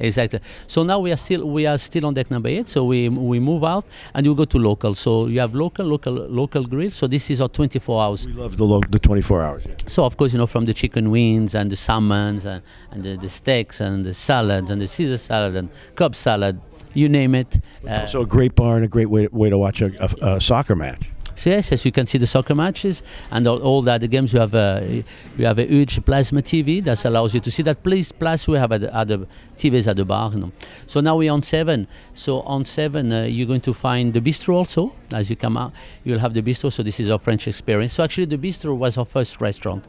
exactly. 0.00 0.40
So 0.66 0.82
now 0.82 0.98
we 0.98 1.12
are 1.12 1.16
still 1.16 1.48
we 1.48 1.64
are 1.66 1.78
still 1.78 2.06
on 2.06 2.14
deck 2.14 2.28
number 2.28 2.48
eight. 2.48 2.68
So 2.68 2.84
we 2.84 3.08
we 3.08 3.38
move 3.38 3.62
out 3.62 3.84
and 4.14 4.26
you 4.26 4.34
go 4.34 4.46
to 4.46 4.58
local. 4.58 4.94
So 4.96 5.26
you 5.26 5.38
have 5.38 5.54
local, 5.54 5.86
local, 5.86 6.12
local 6.12 6.64
grill. 6.64 6.90
So 6.90 7.06
this 7.06 7.30
is 7.30 7.40
our 7.40 7.48
24 7.48 8.02
hours. 8.02 8.26
We 8.26 8.32
love 8.32 8.56
the 8.56 8.64
lo- 8.64 8.82
the 8.90 8.98
24 8.98 9.42
hours. 9.42 9.64
Yeah. 9.64 9.74
So 9.86 10.04
of 10.04 10.16
course 10.16 10.32
you 10.32 10.38
know 10.38 10.48
from 10.48 10.64
the 10.64 10.74
chicken 10.74 11.12
wings 11.12 11.54
and 11.54 11.70
the 11.70 11.76
salmons 11.76 12.46
and, 12.46 12.62
and 12.90 13.04
the, 13.04 13.16
the 13.16 13.28
steaks 13.28 13.80
and 13.80 14.04
the 14.04 14.12
salads 14.12 14.70
and 14.72 14.82
the 14.82 14.88
Caesar 14.88 15.18
salad 15.18 15.54
and 15.54 15.68
Cobb 15.94 16.16
salad, 16.16 16.60
you 16.94 17.08
name 17.08 17.34
it. 17.34 17.60
Uh, 17.86 18.06
So 18.06 18.22
a 18.22 18.26
great 18.26 18.54
bar 18.54 18.76
and 18.76 18.84
a 18.84 18.88
great 18.88 19.10
way 19.10 19.28
way 19.32 19.50
to 19.50 19.58
watch 19.58 19.82
a, 19.82 19.90
a, 20.00 20.34
a 20.36 20.40
soccer 20.40 20.76
match. 20.76 21.10
So 21.36 21.50
yes, 21.50 21.72
yes, 21.72 21.84
you 21.84 21.90
can 21.90 22.06
see 22.06 22.18
the 22.18 22.28
soccer 22.28 22.54
matches 22.54 23.02
and 23.30 23.44
all, 23.46 23.60
all 23.60 23.82
the 23.82 23.92
other 23.92 24.06
games. 24.06 24.32
You 24.32 24.38
have 24.38 24.54
a 24.54 25.04
you 25.36 25.46
have 25.46 25.58
a 25.58 25.66
huge 25.66 26.04
plasma 26.04 26.42
TV 26.42 26.82
that 26.84 27.04
allows 27.04 27.34
you 27.34 27.40
to 27.40 27.50
see 27.50 27.62
that. 27.64 27.82
Please, 27.82 28.12
plus 28.12 28.46
we 28.46 28.56
have 28.56 28.70
other, 28.70 29.26
TVs 29.56 29.88
at 29.88 29.96
the 29.96 30.04
bar. 30.04 30.30
Know. 30.30 30.52
So 30.86 31.00
now 31.00 31.16
we're 31.16 31.32
on 31.32 31.42
seven. 31.42 31.88
So 32.14 32.40
on 32.42 32.64
seven, 32.64 33.12
uh, 33.12 33.22
you're 33.24 33.48
going 33.48 33.62
to 33.62 33.74
find 33.74 34.14
the 34.14 34.20
bistro 34.20 34.54
also. 34.54 34.92
As 35.12 35.28
you 35.28 35.36
come 35.36 35.56
out, 35.56 35.72
you'll 36.04 36.20
have 36.20 36.34
the 36.34 36.42
bistro. 36.42 36.72
So 36.72 36.82
this 36.84 37.00
is 37.00 37.10
our 37.10 37.18
French 37.18 37.48
experience. 37.48 37.92
So 37.94 38.04
actually, 38.04 38.26
the 38.26 38.38
bistro 38.38 38.76
was 38.76 38.96
our 38.96 39.04
first 39.04 39.40
restaurant. 39.40 39.86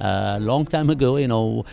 A 0.00 0.38
long 0.40 0.64
time 0.64 0.90
ago, 0.90 1.16
you 1.16 1.28
know, 1.28 1.64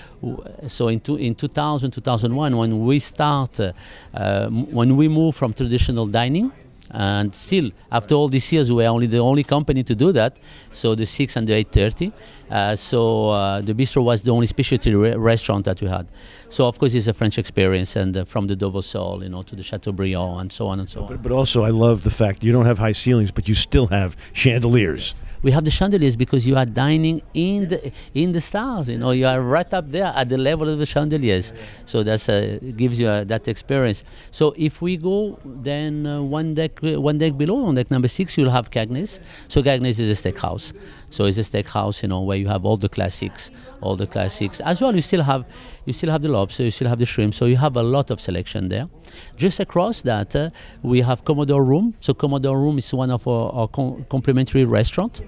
so 0.67 0.87
in, 0.87 0.99
two, 0.99 1.15
in 1.15 1.35
2000, 1.35 1.91
2001, 1.91 2.55
when 2.55 2.85
we 2.85 2.99
start, 2.99 3.59
uh, 3.59 4.49
when 4.49 4.95
we 4.95 5.07
move 5.07 5.35
from 5.35 5.53
traditional 5.53 6.05
dining, 6.05 6.51
And 6.93 7.33
still, 7.33 7.71
after 7.91 8.15
all 8.15 8.27
these 8.27 8.51
years, 8.51 8.71
we 8.71 8.83
are 8.83 8.89
only 8.89 9.07
the 9.07 9.19
only 9.19 9.43
company 9.43 9.83
to 9.83 9.95
do 9.95 10.11
that. 10.11 10.37
So 10.73 10.93
the 10.95 11.05
6 11.05 11.35
and 11.37 11.47
the 11.47 11.53
830. 11.53 12.11
Uh, 12.49 12.75
so 12.75 13.29
uh, 13.29 13.61
the 13.61 13.73
bistro 13.73 14.03
was 14.03 14.21
the 14.23 14.31
only 14.31 14.47
specialty 14.47 14.93
re- 14.93 15.15
restaurant 15.15 15.65
that 15.65 15.81
we 15.81 15.87
had. 15.87 16.07
So 16.49 16.67
of 16.67 16.77
course, 16.77 16.93
it's 16.93 17.07
a 17.07 17.13
French 17.13 17.37
experience, 17.37 17.95
and 17.95 18.15
uh, 18.15 18.25
from 18.25 18.47
the 18.47 18.57
Dover 18.57 18.81
sole, 18.81 19.23
you 19.23 19.29
know, 19.29 19.41
to 19.41 19.55
the 19.55 19.63
Chateaubriand, 19.63 20.41
and 20.41 20.51
so 20.51 20.67
on 20.67 20.79
and 20.79 20.89
so 20.89 21.03
on. 21.03 21.07
But, 21.07 21.21
but 21.23 21.31
also, 21.31 21.63
I 21.63 21.69
love 21.69 22.03
the 22.03 22.09
fact 22.09 22.43
you 22.43 22.51
don't 22.51 22.65
have 22.65 22.79
high 22.79 22.91
ceilings, 22.91 23.31
but 23.31 23.47
you 23.47 23.55
still 23.55 23.87
have 23.87 24.17
chandeliers. 24.33 25.15
we 25.43 25.51
have 25.51 25.65
the 25.65 25.71
chandeliers 25.71 26.15
because 26.15 26.47
you 26.47 26.55
are 26.55 26.65
dining 26.65 27.21
in 27.33 27.67
the 27.67 27.91
in 28.13 28.31
the 28.31 28.41
stars. 28.41 28.89
You 28.89 28.97
know, 28.97 29.11
you 29.11 29.25
are 29.25 29.41
right 29.41 29.73
up 29.73 29.89
there 29.89 30.11
at 30.15 30.29
the 30.29 30.37
level 30.37 30.69
of 30.69 30.77
the 30.77 30.85
chandeliers. 30.85 31.53
So 31.85 32.03
that's 32.03 32.29
uh, 32.29 32.59
gives 32.75 32.99
you 32.99 33.07
uh, 33.07 33.23
that 33.25 33.47
experience. 33.47 34.03
So 34.31 34.53
if 34.57 34.81
we 34.81 34.97
go 34.97 35.39
then 35.43 36.05
uh, 36.05 36.21
one 36.21 36.53
deck 36.53 36.80
one 36.81 37.17
deck 37.17 37.37
below 37.37 37.65
on 37.65 37.75
deck 37.75 37.91
number 37.91 38.07
six, 38.07 38.37
you'll 38.37 38.49
have 38.49 38.71
Cagney's. 38.71 39.19
So 39.47 39.61
Cagney's 39.61 39.99
is 39.99 40.09
a 40.09 40.31
steakhouse. 40.31 40.73
So 41.09 41.25
it's 41.25 41.37
a 41.37 41.41
steakhouse, 41.41 42.01
you 42.01 42.09
know, 42.09 42.21
where 42.21 42.37
you 42.37 42.47
have 42.47 42.65
all 42.65 42.77
the 42.77 42.89
classics, 42.89 43.51
all 43.81 43.95
the 43.95 44.07
classics. 44.07 44.59
As 44.61 44.81
well, 44.81 44.95
you 44.95 45.01
still 45.01 45.23
have 45.23 45.45
you 45.85 45.93
still 45.93 46.11
have 46.11 46.21
the 46.21 46.29
lobster, 46.29 46.63
you 46.63 46.71
still 46.71 46.87
have 46.89 46.99
the 46.99 47.05
shrimp. 47.05 47.33
So 47.33 47.45
you 47.45 47.57
have 47.57 47.75
a 47.75 47.83
lot 47.83 48.11
of 48.11 48.19
selection 48.19 48.67
there. 48.67 48.87
Just 49.35 49.59
across 49.59 50.01
that, 50.03 50.35
uh, 50.35 50.49
we 50.83 51.01
have 51.01 51.25
Commodore 51.25 51.63
Room. 51.63 51.93
So 51.99 52.13
Commodore 52.13 52.59
Room 52.59 52.77
is 52.77 52.93
one 52.93 53.11
of 53.11 53.27
our, 53.27 53.51
our 53.51 53.67
com- 53.67 54.05
complimentary 54.09 54.65
restaurant. 54.65 55.21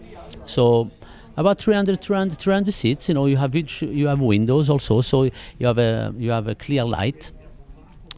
So 0.46 0.92
about 1.38 1.60
300, 1.60 2.02
300, 2.02 2.38
300 2.38 2.72
seats. 2.72 3.08
You 3.10 3.16
know, 3.16 3.26
you 3.26 3.38
have 3.38 3.56
each, 3.56 3.82
you 3.82 4.08
have 4.08 4.20
windows 4.20 4.70
also, 4.70 5.02
so 5.02 5.24
you 5.24 5.68
have 5.68 5.78
a 5.78 6.14
you 6.18 6.32
have 6.32 6.48
a 6.48 6.56
clear 6.56 6.84
light. 6.84 7.32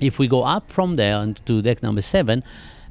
If 0.01 0.19
we 0.19 0.27
go 0.27 0.43
up 0.43 0.69
from 0.69 0.95
there 0.95 1.17
and 1.21 1.43
to 1.45 1.61
deck 1.61 1.81
number 1.81 2.01
seven, 2.01 2.43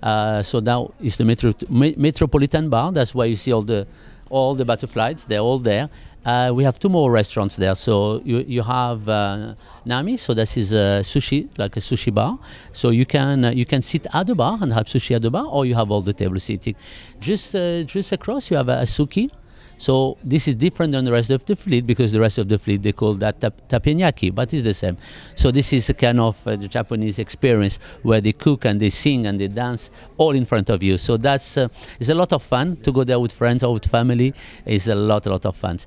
uh, 0.05 0.43
so 0.43 0.61
now 0.61 0.93
is 1.01 1.17
the 1.17 1.25
metro, 1.25 1.53
me- 1.69 1.95
Metropolitan 1.97 2.69
Bar. 2.69 2.93
That's 2.93 3.15
why 3.15 3.25
you 3.25 3.37
see 3.37 3.53
all 3.53 3.63
the 3.63 3.87
all 4.31 4.55
the 4.55 4.65
butterflies. 4.65 5.25
They're 5.25 5.41
all 5.41 5.59
there. 5.59 5.89
Uh, 6.25 6.51
we 6.55 6.65
have 6.65 6.79
two 6.79 6.89
more 6.89 7.11
restaurants 7.11 7.57
there. 7.57 7.75
So 7.75 8.21
you, 8.25 8.39
you 8.47 8.63
have 8.63 9.09
uh, 9.09 9.55
Nami. 9.85 10.17
So 10.17 10.33
this 10.35 10.57
is 10.57 10.73
a 10.73 11.01
sushi, 11.03 11.49
like 11.59 11.77
a 11.77 11.81
sushi 11.81 12.13
bar. 12.13 12.39
So 12.73 12.91
you 12.91 13.07
can 13.07 13.45
uh, 13.45 13.51
you 13.51 13.67
can 13.67 13.83
sit 13.83 14.07
at 14.13 14.27
the 14.27 14.35
bar 14.35 14.59
and 14.61 14.73
have 14.73 14.87
sushi 14.87 15.17
at 15.17 15.23
the 15.23 15.31
bar, 15.31 15.47
or 15.47 15.67
you 15.67 15.75
have 15.75 15.91
all 15.91 16.03
the 16.03 16.15
table 16.15 16.39
seating. 16.39 16.77
Just 17.21 17.55
uh, 17.55 17.83
just 17.85 18.13
across, 18.13 18.51
you 18.51 18.57
have 18.57 18.69
a, 18.69 18.81
a 18.81 18.83
Hasuki. 18.85 19.31
So 19.79 20.17
this 20.23 20.49
is 20.49 20.55
different 20.55 20.93
than 20.93 21.05
the 21.05 21.13
rest 21.13 21.31
of 21.31 21.45
the 21.45 21.57
fleet 21.57 21.87
because 21.87 22.13
the 22.13 22.21
rest 22.21 22.39
of 22.39 22.49
the 22.49 22.59
fleet 22.59 22.83
they 22.83 22.93
call 22.93 23.15
that 23.15 23.41
tap- 23.41 23.69
teppanyaki, 23.69 24.35
but 24.35 24.53
it's 24.55 24.65
the 24.65 24.75
same. 24.75 24.97
So 25.35 25.51
this 25.51 25.73
is 25.73 25.89
a 25.91 25.95
kind 25.95 26.21
of 26.21 26.47
uh, 26.47 26.57
the 26.57 26.69
Japanese 26.69 27.19
experience 27.19 27.79
where 28.03 28.21
they 28.21 28.33
cook 28.33 28.65
and 28.65 28.81
they 28.81 28.91
sing 28.91 29.27
and 29.27 29.39
they 29.41 29.49
dance 29.49 29.91
all 30.17 30.31
in 30.31 30.45
front 30.45 30.71
of 30.71 30.83
you. 30.83 30.99
So 30.99 31.17
that's 31.17 31.57
uh, 31.57 31.69
it's 31.99 32.11
a 32.11 32.15
lot 32.15 32.33
of 32.33 32.43
fun 32.43 32.77
to 32.77 32.93
go 32.93 33.05
there 33.05 33.19
with 33.19 33.33
friends 33.33 33.63
or 33.63 33.75
with 33.75 33.87
family. 33.87 34.35
It's 34.65 34.89
a 34.89 34.95
lot, 34.95 35.27
a 35.27 35.31
lot 35.31 35.45
of 35.47 35.57
fun. 35.57 35.79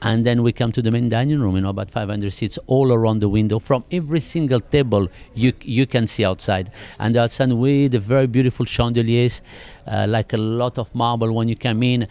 And 0.00 0.24
then 0.24 0.42
we 0.42 0.52
come 0.52 0.70
to 0.72 0.82
the 0.82 0.92
main 0.92 1.08
dining 1.08 1.40
room, 1.40 1.56
you 1.56 1.60
know, 1.60 1.70
about 1.70 1.90
500 1.90 2.32
seats 2.32 2.58
all 2.68 2.92
around 2.92 3.18
the 3.18 3.28
window. 3.28 3.58
From 3.58 3.84
every 3.90 4.20
single 4.20 4.60
table, 4.60 5.08
you 5.34 5.52
you 5.62 5.86
can 5.86 6.06
see 6.06 6.24
outside. 6.24 6.70
And 7.00 7.16
outside 7.16 7.52
with 7.52 7.92
the 7.92 7.98
very 7.98 8.28
beautiful 8.28 8.64
chandeliers, 8.64 9.42
uh, 9.86 10.06
like 10.08 10.32
a 10.32 10.36
lot 10.36 10.78
of 10.78 10.94
marble 10.94 11.32
when 11.32 11.48
you 11.48 11.56
come 11.56 11.82
in. 11.82 12.06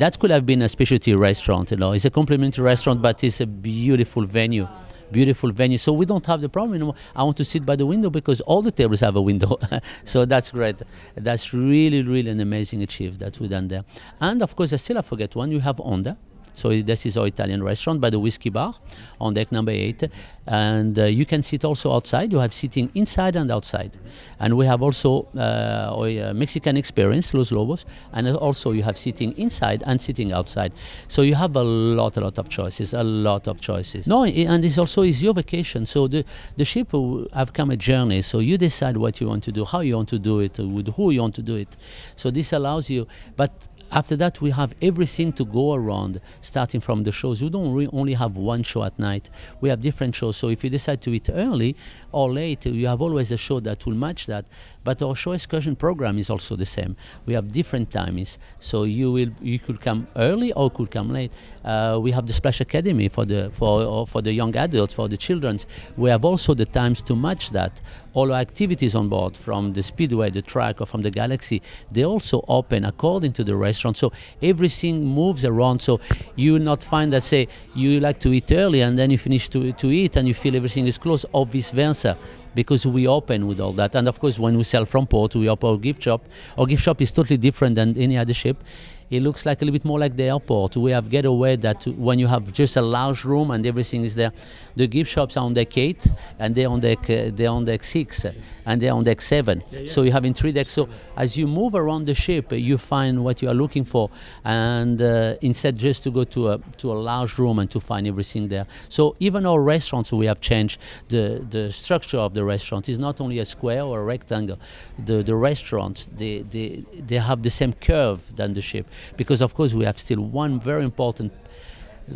That 0.00 0.18
could 0.18 0.30
have 0.30 0.46
been 0.46 0.62
a 0.62 0.68
specialty 0.70 1.14
restaurant, 1.14 1.70
you 1.72 1.76
know. 1.76 1.92
It's 1.92 2.06
a 2.06 2.10
complimentary 2.10 2.64
restaurant, 2.64 3.02
but 3.02 3.22
it's 3.22 3.38
a 3.42 3.46
beautiful 3.46 4.24
venue. 4.24 4.66
Beautiful 5.12 5.52
venue. 5.52 5.76
So 5.76 5.92
we 5.92 6.06
don't 6.06 6.24
have 6.24 6.40
the 6.40 6.48
problem 6.48 6.76
anymore. 6.76 6.94
I 7.14 7.22
want 7.22 7.36
to 7.36 7.44
sit 7.44 7.66
by 7.66 7.76
the 7.76 7.84
window 7.84 8.08
because 8.08 8.40
all 8.40 8.62
the 8.62 8.70
tables 8.72 9.00
have 9.00 9.16
a 9.16 9.20
window. 9.20 9.58
so 10.04 10.24
that's 10.24 10.52
great. 10.52 10.76
That's 11.16 11.52
really, 11.52 12.02
really 12.02 12.30
an 12.30 12.40
amazing 12.40 12.80
achieve 12.82 13.18
that 13.18 13.38
we've 13.40 13.50
done 13.50 13.68
there. 13.68 13.84
And 14.22 14.40
of 14.40 14.56
course, 14.56 14.72
I 14.72 14.76
still 14.76 14.96
I 14.96 15.02
forget 15.02 15.36
one. 15.36 15.52
You 15.52 15.60
have 15.60 15.76
Onda. 15.76 16.16
So 16.54 16.68
this 16.82 17.06
is 17.06 17.16
our 17.16 17.26
Italian 17.26 17.62
restaurant 17.62 18.00
by 18.00 18.10
the 18.10 18.18
whiskey 18.18 18.50
bar 18.50 18.74
on 19.20 19.34
deck 19.34 19.52
number 19.52 19.72
eight, 19.72 20.02
and 20.46 20.98
uh, 20.98 21.04
you 21.04 21.24
can 21.26 21.42
sit 21.42 21.64
also 21.64 21.92
outside. 21.92 22.32
You 22.32 22.38
have 22.38 22.52
sitting 22.52 22.90
inside 22.94 23.36
and 23.36 23.50
outside, 23.50 23.92
and 24.38 24.56
we 24.56 24.66
have 24.66 24.82
also 24.82 25.28
uh, 25.36 25.38
uh, 25.40 26.32
Mexican 26.34 26.76
experience, 26.76 27.32
Los 27.34 27.52
Lobos, 27.52 27.86
and 28.12 28.28
also 28.36 28.72
you 28.72 28.82
have 28.82 28.98
sitting 28.98 29.32
inside 29.38 29.82
and 29.86 30.00
sitting 30.00 30.32
outside. 30.32 30.72
So 31.08 31.22
you 31.22 31.34
have 31.34 31.56
a 31.56 31.62
lot, 31.62 32.16
a 32.16 32.20
lot 32.20 32.38
of 32.38 32.48
choices, 32.48 32.94
a 32.94 33.02
lot 33.02 33.48
of 33.48 33.60
choices. 33.60 34.06
No, 34.06 34.24
and 34.24 34.62
this 34.62 34.78
also 34.78 35.02
is 35.02 35.22
your 35.22 35.34
vacation. 35.34 35.86
So 35.86 36.08
the 36.08 36.24
the 36.56 36.64
ship 36.64 36.92
have 37.32 37.52
come 37.52 37.70
a 37.70 37.76
journey. 37.76 38.22
So 38.22 38.38
you 38.40 38.58
decide 38.58 38.96
what 38.96 39.20
you 39.20 39.28
want 39.28 39.44
to 39.44 39.52
do, 39.52 39.64
how 39.64 39.80
you 39.80 39.96
want 39.96 40.08
to 40.10 40.18
do 40.18 40.40
it, 40.40 40.58
with 40.58 40.88
who 40.94 41.10
you 41.10 41.20
want 41.20 41.34
to 41.36 41.42
do 41.42 41.56
it. 41.56 41.76
So 42.16 42.30
this 42.30 42.52
allows 42.52 42.90
you, 42.90 43.06
but 43.36 43.68
after 43.92 44.16
that 44.16 44.40
we 44.40 44.50
have 44.50 44.74
everything 44.80 45.32
to 45.32 45.44
go 45.44 45.74
around 45.74 46.20
starting 46.40 46.80
from 46.80 47.04
the 47.04 47.12
shows. 47.12 47.40
You 47.42 47.50
don't 47.50 47.72
re- 47.72 47.88
only 47.92 48.14
have 48.14 48.36
one 48.36 48.62
show 48.62 48.82
at 48.82 48.98
night. 48.98 49.30
We 49.60 49.68
have 49.68 49.80
different 49.80 50.14
shows. 50.14 50.36
So 50.36 50.48
if 50.48 50.64
you 50.64 50.70
decide 50.70 51.00
to 51.02 51.10
eat 51.10 51.28
early 51.32 51.76
or 52.12 52.30
late 52.30 52.66
you 52.66 52.86
have 52.86 53.00
always 53.00 53.30
a 53.32 53.36
show 53.36 53.60
that 53.60 53.84
will 53.86 53.94
match 53.94 54.26
that 54.26 54.46
but 54.82 55.02
our 55.02 55.14
show 55.14 55.32
excursion 55.32 55.76
program 55.76 56.18
is 56.18 56.30
also 56.30 56.56
the 56.56 56.64
same. 56.64 56.96
We 57.26 57.34
have 57.34 57.52
different 57.52 57.90
timings. 57.90 58.38
So 58.58 58.84
you 58.84 59.12
will 59.12 59.30
you 59.40 59.58
could 59.58 59.80
come 59.80 60.06
early 60.16 60.52
or 60.52 60.70
could 60.70 60.90
come 60.90 61.12
late. 61.12 61.32
Uh, 61.64 61.98
we 62.00 62.10
have 62.12 62.26
the 62.26 62.32
splash 62.32 62.60
academy 62.60 63.08
for 63.08 63.24
the 63.24 63.50
for 63.52 64.06
for 64.06 64.22
the 64.22 64.32
young 64.32 64.56
adults 64.56 64.94
for 64.94 65.08
the 65.08 65.16
children. 65.16 65.58
We 65.96 66.10
have 66.10 66.24
also 66.24 66.54
the 66.54 66.66
times 66.66 67.02
to 67.02 67.16
match 67.16 67.50
that. 67.50 67.80
All 68.12 68.32
our 68.32 68.40
activities 68.40 68.96
on 68.96 69.08
board 69.08 69.36
from 69.36 69.72
the 69.72 69.82
speedway 69.84 70.30
the 70.30 70.42
track 70.42 70.80
or 70.80 70.86
from 70.86 71.02
the 71.02 71.10
galaxy 71.10 71.62
they 71.92 72.04
also 72.04 72.44
open 72.48 72.84
according 72.84 73.32
to 73.34 73.44
the 73.44 73.54
restaurant. 73.54 73.96
So 73.96 74.12
everything 74.42 75.04
moves 75.04 75.44
around. 75.44 75.80
So 75.80 76.00
you 76.34 76.54
will 76.54 76.66
not 76.72 76.82
find 76.82 77.12
that 77.12 77.22
say 77.22 77.46
you 77.74 78.00
like 78.00 78.18
to 78.20 78.32
eat 78.32 78.50
early 78.50 78.80
and 78.80 78.98
then 78.98 79.10
you 79.10 79.18
finish 79.18 79.48
to, 79.50 79.72
to 79.72 79.90
eat 79.92 80.16
and 80.16 80.26
you 80.26 80.34
feel 80.34 80.56
everything 80.56 80.86
is 80.86 80.98
closed 80.98 81.26
or 81.32 81.46
vice 81.46 81.70
versa 81.70 82.16
because 82.54 82.86
we 82.86 83.06
open 83.06 83.46
with 83.46 83.60
all 83.60 83.72
that. 83.72 83.94
And 83.94 84.08
of 84.08 84.20
course 84.20 84.38
when 84.38 84.56
we 84.56 84.64
sell 84.64 84.84
from 84.84 85.06
port 85.06 85.34
we 85.34 85.48
open 85.48 85.70
our 85.70 85.76
gift 85.76 86.02
shop. 86.02 86.22
Our 86.58 86.66
gift 86.66 86.82
shop 86.82 87.00
is 87.00 87.10
totally 87.10 87.36
different 87.36 87.74
than 87.74 87.96
any 87.96 88.16
other 88.16 88.34
ship 88.34 88.62
it 89.10 89.22
looks 89.22 89.44
like 89.44 89.60
a 89.60 89.64
little 89.64 89.72
bit 89.78 89.84
more 89.84 89.98
like 89.98 90.16
the 90.16 90.24
airport. 90.24 90.76
We 90.76 90.92
have 90.92 91.10
getaway 91.10 91.56
that 91.56 91.84
when 91.86 92.18
you 92.18 92.28
have 92.28 92.52
just 92.52 92.76
a 92.76 92.82
large 92.82 93.24
room 93.24 93.50
and 93.50 93.66
everything 93.66 94.04
is 94.04 94.14
there. 94.14 94.32
The 94.76 94.86
gift 94.86 95.10
shops 95.10 95.36
are 95.36 95.44
on 95.44 95.54
deck 95.54 95.76
eight 95.76 96.06
and 96.38 96.54
they're 96.54 96.68
on 96.68 96.80
deck 96.80 97.10
uh, 97.10 97.30
they're 97.34 97.50
on 97.50 97.64
deck 97.64 97.82
six 97.82 98.24
and 98.64 98.80
they're 98.80 98.92
on 98.92 99.02
deck 99.02 99.20
seven. 99.20 99.64
So 99.86 100.02
you 100.02 100.12
have 100.12 100.24
in 100.24 100.32
three 100.32 100.52
decks. 100.52 100.72
So 100.72 100.88
as 101.16 101.36
you 101.36 101.48
move 101.48 101.74
around 101.74 102.06
the 102.06 102.14
ship, 102.14 102.52
uh, 102.52 102.54
you 102.54 102.78
find 102.78 103.24
what 103.24 103.42
you 103.42 103.48
are 103.48 103.54
looking 103.54 103.84
for, 103.84 104.10
and 104.44 105.02
uh, 105.02 105.34
instead 105.40 105.76
just 105.76 106.04
to 106.04 106.10
go 106.12 106.24
to 106.24 106.50
a 106.50 106.58
to 106.78 106.92
a 106.92 106.94
large 106.94 107.36
room 107.36 107.58
and 107.58 107.68
to 107.72 107.80
find 107.80 108.06
everything 108.06 108.48
there. 108.48 108.66
So 108.88 109.16
even 109.18 109.44
our 109.44 109.60
restaurants, 109.60 110.12
we 110.12 110.26
have 110.26 110.40
changed 110.40 110.78
the 111.08 111.44
the 111.50 111.72
structure 111.72 112.18
of 112.18 112.34
the 112.34 112.44
restaurant. 112.44 112.88
is 112.88 112.98
not 112.98 113.20
only 113.20 113.40
a 113.40 113.44
square 113.44 113.82
or 113.82 114.00
a 114.00 114.04
rectangle. 114.04 114.58
The 115.04 115.22
the 115.22 115.34
restaurants 115.34 116.08
they 116.16 116.42
they 116.42 116.84
they 117.08 117.16
have 117.16 117.42
the 117.42 117.50
same 117.50 117.72
curve 117.72 118.20
than 118.36 118.52
the 118.52 118.60
ship 118.60 118.86
because 119.16 119.42
of 119.42 119.54
course 119.54 119.74
we 119.74 119.84
have 119.84 119.98
still 119.98 120.20
one 120.20 120.60
very 120.60 120.84
important 120.84 121.32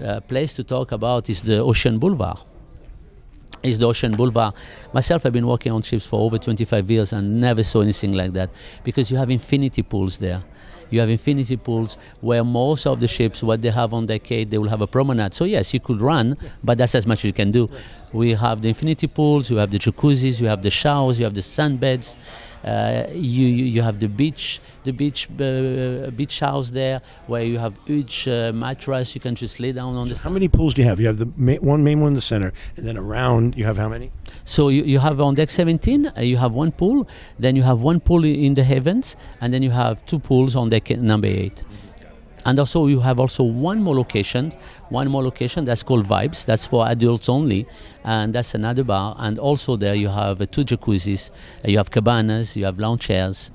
uh, 0.03 0.21
place 0.21 0.55
to 0.55 0.65
talk 0.65 0.93
about 0.93 1.29
is 1.31 1.43
the 1.43 1.59
Ocean 1.59 1.99
Boulevard. 1.99 2.39
Is 3.63 3.79
the 3.79 3.87
Ocean 3.87 4.13
Boulevard. 4.13 4.55
Myself, 4.93 5.25
I've 5.25 5.33
been 5.33 5.47
working 5.47 5.73
on 5.73 5.81
ships 5.83 6.07
for 6.07 6.21
over 6.21 6.37
25 6.37 6.91
years 6.91 7.13
and 7.13 7.41
never 7.41 7.65
saw 7.65 7.81
anything 7.81 8.13
like 8.13 8.33
that 8.35 8.51
because 8.83 9.11
you 9.11 9.17
have 9.17 9.31
infinity 9.31 9.83
pools 9.83 10.19
there. 10.19 10.43
You 10.91 11.01
have 11.01 11.09
infinity 11.09 11.57
pools 11.57 11.97
where 12.21 12.45
most 12.45 12.87
of 12.87 13.01
the 13.01 13.09
ships, 13.09 13.43
what 13.43 13.63
they 13.63 13.71
have 13.71 13.95
on 13.95 14.07
deck 14.07 14.31
eight, 14.31 14.51
they 14.51 14.59
will 14.59 14.69
have 14.69 14.83
a 14.83 14.87
promenade. 14.87 15.33
So 15.35 15.45
yes, 15.45 15.73
you 15.73 15.81
could 15.81 16.01
run, 16.01 16.37
but 16.63 16.79
that's 16.79 16.95
as 16.95 17.07
much 17.07 17.21
as 17.21 17.25
you 17.25 17.33
can 17.33 17.51
do. 17.51 17.71
We 18.13 18.35
have 18.35 18.63
the 18.63 18.69
infinity 18.69 19.07
pools, 19.07 19.51
you 19.51 19.57
have 19.57 19.71
the 19.71 19.79
jacuzzis, 19.79 20.41
you 20.41 20.47
have 20.47 20.63
the 20.63 20.71
showers, 20.71 21.19
you 21.19 21.25
have 21.25 21.35
the 21.35 21.41
sunbeds. 21.41 22.17
Uh, 22.65 23.07
you, 23.13 23.47
you 23.47 23.83
have 23.83 24.01
the 24.01 24.09
beach 24.09 24.61
the 24.85 24.93
beach 24.93 25.29
uh, 25.41 26.11
beach 26.11 26.41
house 26.41 26.71
there 26.71 27.03
where 27.27 27.43
you 27.43 27.59
have 27.59 27.75
huge 27.87 28.27
uh, 28.27 28.53
mattress 28.55 29.15
you 29.15 29.21
can 29.21 29.35
just 29.35 29.61
lay 29.61 29.73
down 29.73 29.95
on 29.97 30.09
the 30.09 30.15
How 30.17 30.31
many 30.31 30.49
pools 30.49 30.73
do 30.75 30.83
you 30.83 30.89
have? 30.89 30.99
You 30.99 31.07
have 31.07 31.19
the 31.19 31.29
ma- 31.37 31.61
one 31.61 31.85
main 31.85 32.01
one 32.01 32.09
in 32.09 32.15
the 32.15 32.23
center, 32.23 32.53
and 32.77 32.87
then 32.87 32.97
around 32.97 33.55
you 33.57 33.65
have 33.65 33.77
how 33.77 33.89
many? 33.89 34.11
So 34.45 34.69
you, 34.69 34.83
you 34.85 34.99
have 34.99 35.21
on 35.21 35.35
deck 35.35 35.51
17, 35.51 36.07
uh, 36.07 36.21
you 36.21 36.37
have 36.39 36.53
one 36.53 36.73
pool, 36.73 37.07
then 37.39 37.57
you 37.57 37.63
have 37.63 37.81
one 37.81 38.01
pool 38.01 38.25
in 38.25 38.55
the 38.55 38.65
heavens, 38.65 39.17
and 39.41 39.53
then 39.53 39.63
you 39.63 39.71
have 39.71 40.05
two 40.07 40.19
pools 40.19 40.57
on 40.57 40.71
deck 40.71 40.91
number 40.91 41.29
8. 41.29 41.63
And 42.45 42.59
also 42.59 42.87
you 42.87 43.01
have 43.01 43.19
also 43.19 43.43
one 43.43 43.83
more 43.83 43.95
location, 43.95 44.53
one 44.91 45.09
more 45.09 45.23
location 45.23 45.65
that's 45.65 45.83
called 45.83 46.07
Vibes, 46.07 46.45
that's 46.45 46.67
for 46.67 46.87
adults 46.87 47.29
only, 47.29 47.67
and 48.05 48.35
that's 48.35 48.55
another 48.55 48.85
bar. 48.85 49.17
And 49.19 49.39
also 49.39 49.77
there 49.77 49.95
you 49.95 50.09
have 50.09 50.41
uh, 50.41 50.47
two 50.47 50.65
jacuzzis, 50.65 51.31
uh, 51.65 51.69
you 51.71 51.79
have 51.79 51.91
cabanas, 51.91 52.57
you 52.57 52.65
have 52.67 52.79
lounge 52.79 53.01
chairs, 53.01 53.51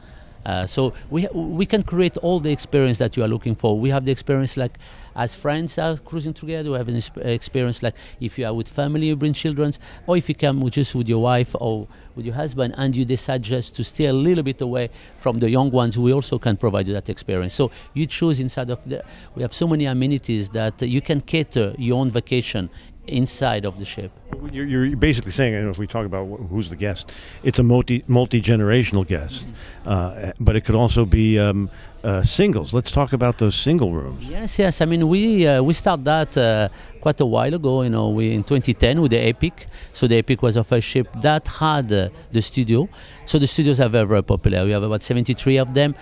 Uh, 0.45 0.65
so 0.65 0.93
we 1.11 1.27
we 1.33 1.65
can 1.65 1.83
create 1.83 2.17
all 2.23 2.39
the 2.39 2.49
experience 2.49 2.97
that 2.97 3.17
you 3.17 3.23
are 3.23 3.27
looking 3.27 3.55
for. 3.55 3.77
We 3.77 3.91
have 3.91 4.05
the 4.05 4.11
experience 4.11 4.55
like 4.57 4.79
as 5.19 5.35
friends 5.35 5.77
are 5.77 5.97
cruising 5.97 6.33
together. 6.33 6.71
We 6.71 6.77
have 6.77 6.87
an 6.87 7.01
experience 7.23 7.83
like 7.83 7.93
if 8.21 8.39
you 8.39 8.45
are 8.45 8.53
with 8.53 8.69
family, 8.69 9.07
you 9.07 9.17
bring 9.17 9.33
children, 9.33 9.73
or 10.07 10.15
if 10.15 10.29
you 10.29 10.35
come 10.35 10.67
just 10.69 10.95
with 10.95 11.09
your 11.09 11.21
wife 11.21 11.53
or 11.59 11.87
with 12.15 12.25
your 12.25 12.35
husband, 12.35 12.73
and 12.77 12.95
you 12.95 13.03
decide 13.03 13.41
just 13.43 13.75
to 13.75 13.83
stay 13.83 14.05
a 14.05 14.13
little 14.13 14.43
bit 14.43 14.61
away 14.61 14.89
from 15.17 15.39
the 15.39 15.49
young 15.49 15.71
ones. 15.71 15.99
We 15.99 16.13
also 16.13 16.39
can 16.39 16.55
provide 16.55 16.87
you 16.87 16.93
that 16.93 17.09
experience. 17.09 17.53
So 17.53 17.69
you 17.93 18.05
choose 18.05 18.39
inside 18.39 18.69
of 18.69 18.79
the. 18.85 19.03
We 19.35 19.41
have 19.41 19.53
so 19.53 19.67
many 19.67 19.85
amenities 19.85 20.49
that 20.49 20.81
you 20.81 21.01
can 21.01 21.19
cater 21.19 21.75
your 21.77 21.99
own 21.99 22.09
vacation 22.11 22.69
inside 23.05 23.65
of 23.65 23.77
the 23.77 23.85
ship. 23.85 24.11
You're, 24.51 24.65
you're 24.65 24.95
basically 24.95 25.31
saying, 25.31 25.53
and 25.53 25.69
if 25.69 25.77
we 25.77 25.87
talk 25.87 26.05
about 26.05 26.25
wh- 26.27 26.49
who's 26.49 26.69
the 26.69 26.75
guest, 26.75 27.11
it's 27.43 27.59
a 27.59 27.63
multi 27.63 28.03
multi 28.07 28.41
generational 28.41 29.05
guest, 29.05 29.45
uh, 29.85 30.31
but 30.39 30.55
it 30.55 30.61
could 30.61 30.75
also 30.75 31.05
be 31.05 31.37
um, 31.37 31.69
uh, 32.03 32.23
singles. 32.23 32.73
Let's 32.73 32.91
talk 32.91 33.13
about 33.13 33.37
those 33.37 33.55
single 33.55 33.93
rooms. 33.93 34.25
Yes, 34.25 34.57
yes. 34.59 34.81
I 34.81 34.85
mean, 34.85 35.07
we 35.07 35.45
uh, 35.45 35.61
we 35.61 35.73
started 35.73 36.05
that 36.05 36.37
uh, 36.37 36.69
quite 37.01 37.19
a 37.19 37.25
while 37.25 37.53
ago. 37.53 37.81
You 37.81 37.89
know, 37.89 38.09
we 38.09 38.33
in 38.33 38.43
2010 38.43 39.01
with 39.01 39.11
the 39.11 39.19
Epic. 39.19 39.67
So 39.93 40.07
the 40.07 40.17
Epic 40.17 40.41
was 40.41 40.57
our 40.57 40.63
first 40.63 40.87
ship 40.87 41.07
that 41.21 41.47
had 41.47 41.91
uh, 41.91 42.09
the 42.31 42.41
studio. 42.41 42.87
So 43.25 43.39
the 43.39 43.47
studios 43.47 43.79
are 43.79 43.89
very 43.89 44.07
very 44.07 44.23
popular. 44.23 44.63
We 44.63 44.71
have 44.71 44.83
about 44.83 45.01
73 45.01 45.57
of 45.57 45.73
them. 45.73 45.95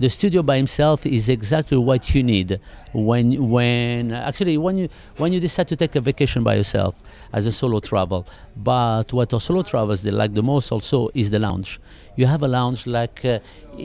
The 0.00 0.08
studio 0.08 0.44
by 0.44 0.58
himself 0.58 1.04
is 1.06 1.28
exactly 1.28 1.76
what 1.76 2.14
you 2.14 2.22
need 2.22 2.60
when 2.92 3.50
when 3.50 4.12
actually 4.12 4.56
when 4.56 4.76
you 4.76 4.88
when 5.16 5.32
you 5.32 5.40
decide 5.40 5.66
to 5.68 5.76
take 5.76 5.96
a 5.96 6.00
vacation 6.00 6.44
by 6.44 6.54
yourself 6.54 6.94
as 7.32 7.46
a 7.46 7.52
solo 7.52 7.80
travel. 7.80 8.26
But 8.56 9.12
what 9.12 9.32
our 9.32 9.40
solo 9.40 9.62
travels 9.62 10.02
they 10.02 10.10
like 10.10 10.34
the 10.34 10.42
most 10.42 10.72
also 10.72 11.10
is 11.14 11.30
the 11.30 11.38
lounge. 11.38 11.80
You 12.16 12.26
have 12.26 12.42
a 12.42 12.48
lounge 12.48 12.86
like 12.86 13.24
uh, 13.24 13.38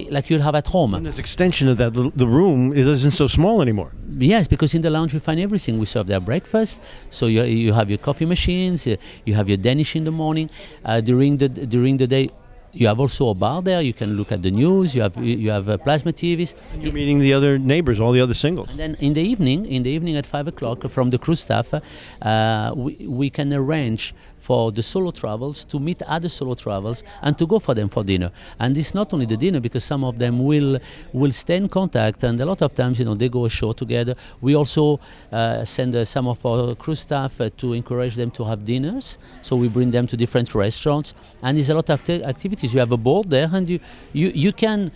like 0.10 0.30
you'll 0.30 0.42
have 0.42 0.56
at 0.56 0.68
home. 0.68 0.96
And 0.96 1.06
this 1.06 1.20
extension 1.20 1.68
of 1.68 1.78
that, 1.78 1.94
the, 1.94 2.12
the 2.16 2.26
room 2.26 2.74
it 2.74 2.88
isn't 2.88 3.12
so 3.12 3.28
small 3.28 3.62
anymore. 3.62 3.92
Yes, 4.18 4.48
because 4.48 4.74
in 4.74 4.82
the 4.82 4.90
lounge 4.90 5.14
we 5.14 5.20
find 5.20 5.40
everything. 5.40 5.78
We 5.78 5.86
serve 5.86 6.08
their 6.08 6.20
breakfast, 6.20 6.82
so 7.12 7.28
you, 7.28 7.44
you 7.44 7.74
have 7.74 7.90
your 7.90 8.00
coffee 8.00 8.26
machines, 8.26 8.88
uh, 8.88 8.96
you 9.26 9.36
have 9.36 9.48
your 9.48 9.58
Danish 9.58 9.96
in 9.96 10.04
the 10.04 10.12
morning. 10.12 10.50
Uh, 10.84 11.02
during 11.02 11.38
the 11.38 11.50
during 11.50 11.98
the 11.98 12.08
day, 12.08 12.32
you 12.74 12.88
have 12.88 13.00
also 13.00 13.30
a 13.30 13.34
bar 13.34 13.62
there. 13.62 13.82
You 13.82 13.94
can 13.94 14.18
look 14.18 14.32
at 14.32 14.42
the 14.42 14.52
news. 14.52 14.96
You 14.96 15.04
have 15.04 15.16
you 15.18 15.52
have 15.52 15.70
uh, 15.70 15.78
plasma 15.78 16.12
TVs. 16.12 16.56
You're 16.80 16.92
meeting 16.92 17.20
the 17.20 17.34
other 17.34 17.58
neighbors, 17.58 18.00
all 18.02 18.12
the 18.12 18.22
other 18.22 18.34
singles. 18.34 18.70
And 18.70 18.80
then 18.80 18.96
in 19.00 19.14
the 19.14 19.22
evening, 19.22 19.66
in 19.66 19.84
the 19.84 19.92
evening 19.92 20.18
at 20.18 20.26
five 20.26 20.48
o'clock, 20.48 20.90
from 20.90 21.12
the 21.12 21.20
crew 21.20 21.36
staff, 21.36 21.74
uh, 21.74 22.74
we, 22.76 23.08
we 23.08 23.30
can 23.30 23.54
arrange 23.54 24.14
for 24.44 24.72
the 24.74 24.84
solo 24.84 25.12
travels 25.12 25.64
to 25.64 25.80
meet 25.80 26.02
other 26.02 26.30
solo 26.30 26.54
travels 26.54 27.04
and 27.22 27.38
to 27.38 27.48
go 27.48 27.60
for 27.60 27.74
them 27.74 27.88
for 27.90 28.04
dinner. 28.04 28.30
And 28.60 28.76
it's 28.78 28.94
not 28.94 29.14
only 29.14 29.26
the 29.26 29.38
dinner 29.38 29.62
because 29.62 29.86
some 29.86 30.04
of 30.04 30.20
them 30.20 30.44
will 30.44 30.80
will 31.14 31.32
stay 31.32 31.58
in 31.64 31.70
contact, 31.70 32.24
and 32.24 32.40
a 32.40 32.46
lot 32.46 32.62
of 32.62 32.74
times 32.74 33.00
you 33.00 33.06
know 33.06 33.16
they 33.16 33.30
go 33.30 33.46
ashore 33.46 33.74
together. 33.74 34.16
We 34.42 34.56
also 34.56 35.00
uh, 35.32 35.64
send 35.66 35.96
uh, 35.96 36.04
some 36.06 36.28
of 36.28 36.46
our 36.46 36.76
crew 36.76 36.96
staff 36.96 37.40
uh, 37.40 37.50
to 37.58 37.74
encourage 37.74 38.16
them 38.16 38.32
to 38.32 38.44
have 38.44 38.66
dinners. 38.66 39.18
So 39.42 39.56
we 39.56 39.70
bring 39.70 39.92
them 39.92 40.06
to 40.08 40.18
different 40.18 40.54
restaurants, 40.54 41.16
and 41.42 41.58
there's 41.58 41.70
a 41.70 41.76
lot 41.76 41.90
of 41.90 42.10
activities. 42.10 42.74
You 42.74 42.80
have 42.82 42.92
a 42.92 42.98
board 42.98 43.30
there, 43.30 43.50
and 43.52 43.70
you 43.70 43.80
you 44.12 44.28
you 44.46 44.52
can 44.52 44.92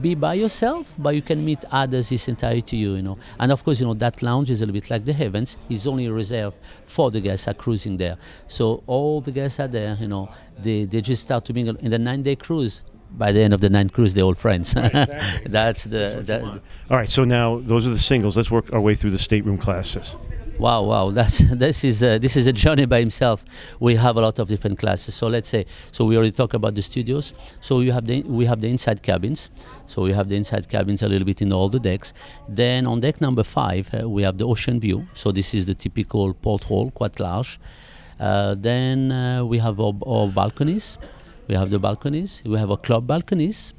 be 0.00 0.14
by 0.14 0.34
yourself, 0.34 0.94
but 0.98 1.14
you 1.14 1.22
can 1.22 1.44
meet 1.44 1.64
others. 1.70 2.10
It's 2.10 2.28
entirely 2.28 2.62
to 2.62 2.76
you, 2.76 2.94
you 2.94 3.02
know. 3.02 3.18
And 3.38 3.52
of 3.52 3.62
course, 3.64 3.80
you 3.80 3.86
know 3.86 3.94
that 3.94 4.22
lounge 4.22 4.50
is 4.50 4.60
a 4.60 4.66
little 4.66 4.80
bit 4.80 4.90
like 4.90 5.04
the 5.04 5.12
heavens. 5.12 5.56
It's 5.68 5.86
only 5.86 6.08
reserved 6.08 6.58
for 6.86 7.10
the 7.10 7.20
guests 7.20 7.48
are 7.48 7.54
cruising 7.54 7.96
there. 7.96 8.18
So 8.48 8.82
all 8.86 9.20
the 9.20 9.32
guests 9.32 9.60
are 9.60 9.68
there, 9.68 9.96
you 10.00 10.08
know. 10.08 10.28
They 10.58 10.84
they 10.84 11.00
just 11.00 11.22
start 11.22 11.44
to 11.46 11.52
mingle 11.52 11.76
in 11.76 11.90
the 11.90 11.98
nine-day 11.98 12.36
cruise. 12.36 12.82
By 13.08 13.30
the 13.30 13.40
end 13.40 13.54
of 13.54 13.60
the 13.60 13.70
nine 13.70 13.88
cruise, 13.88 14.14
they're 14.14 14.24
all 14.24 14.34
friends. 14.34 14.74
exactly. 14.74 15.40
That's 15.46 15.84
the. 15.84 16.22
that, 16.26 16.42
All 16.42 16.96
right, 16.96 17.08
so 17.08 17.24
now 17.24 17.60
those 17.60 17.86
are 17.86 17.90
the 17.90 18.00
singles. 18.00 18.36
Let's 18.36 18.50
work 18.50 18.72
our 18.72 18.80
way 18.80 18.96
through 18.96 19.12
the 19.12 19.18
stateroom 19.18 19.58
classes. 19.58 20.16
Wow, 20.58 20.84
wow, 20.84 21.10
that's 21.10 21.38
this 21.52 21.84
is 21.84 22.02
uh, 22.02 22.16
this 22.16 22.34
is 22.34 22.46
a 22.46 22.52
journey 22.52 22.86
by 22.86 23.00
himself. 23.00 23.44
We 23.78 23.96
have 23.96 24.16
a 24.16 24.22
lot 24.22 24.38
of 24.38 24.48
different 24.48 24.78
classes. 24.78 25.14
So 25.14 25.26
let's 25.28 25.50
say, 25.50 25.66
so 25.92 26.06
we 26.06 26.16
already 26.16 26.32
talked 26.32 26.54
about 26.54 26.74
the 26.74 26.82
studios. 26.82 27.34
So 27.60 27.80
you 27.80 27.92
have 27.92 28.06
the 28.06 28.22
we 28.22 28.46
have 28.46 28.62
the 28.62 28.68
inside 28.68 29.02
cabins. 29.02 29.50
So 29.86 30.02
we 30.02 30.12
have 30.14 30.30
the 30.30 30.36
inside 30.36 30.68
cabins 30.70 31.02
a 31.02 31.08
little 31.08 31.26
bit 31.26 31.42
in 31.42 31.52
all 31.52 31.68
the 31.68 31.78
decks. 31.78 32.14
Then 32.48 32.86
on 32.86 33.00
deck 33.00 33.20
number 33.20 33.44
five, 33.44 33.90
uh, 33.92 34.08
we 34.08 34.22
have 34.22 34.38
the 34.38 34.46
ocean 34.46 34.80
view. 34.80 35.06
So 35.12 35.30
this 35.30 35.52
is 35.52 35.66
the 35.66 35.74
typical 35.74 36.32
port 36.32 36.62
porthole, 36.62 36.90
quite 36.90 37.20
large. 37.20 37.60
Uh, 38.18 38.54
then 38.54 39.12
uh, 39.12 39.44
we 39.44 39.58
have 39.58 39.78
our, 39.78 39.92
our 40.06 40.28
balconies. 40.28 40.96
We 41.48 41.54
have 41.54 41.68
the 41.68 41.78
balconies. 41.78 42.42
We 42.46 42.58
have 42.58 42.70
our 42.70 42.78
club 42.78 43.06
balconies. 43.06 43.74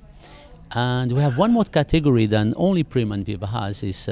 And 0.72 1.12
we 1.12 1.22
have 1.22 1.38
one 1.38 1.54
more 1.54 1.64
category 1.64 2.26
than 2.26 2.54
only 2.58 2.84
Prima 2.84 3.16
and 3.16 3.26
Viva 3.26 3.48
has 3.48 3.84
is, 3.84 4.10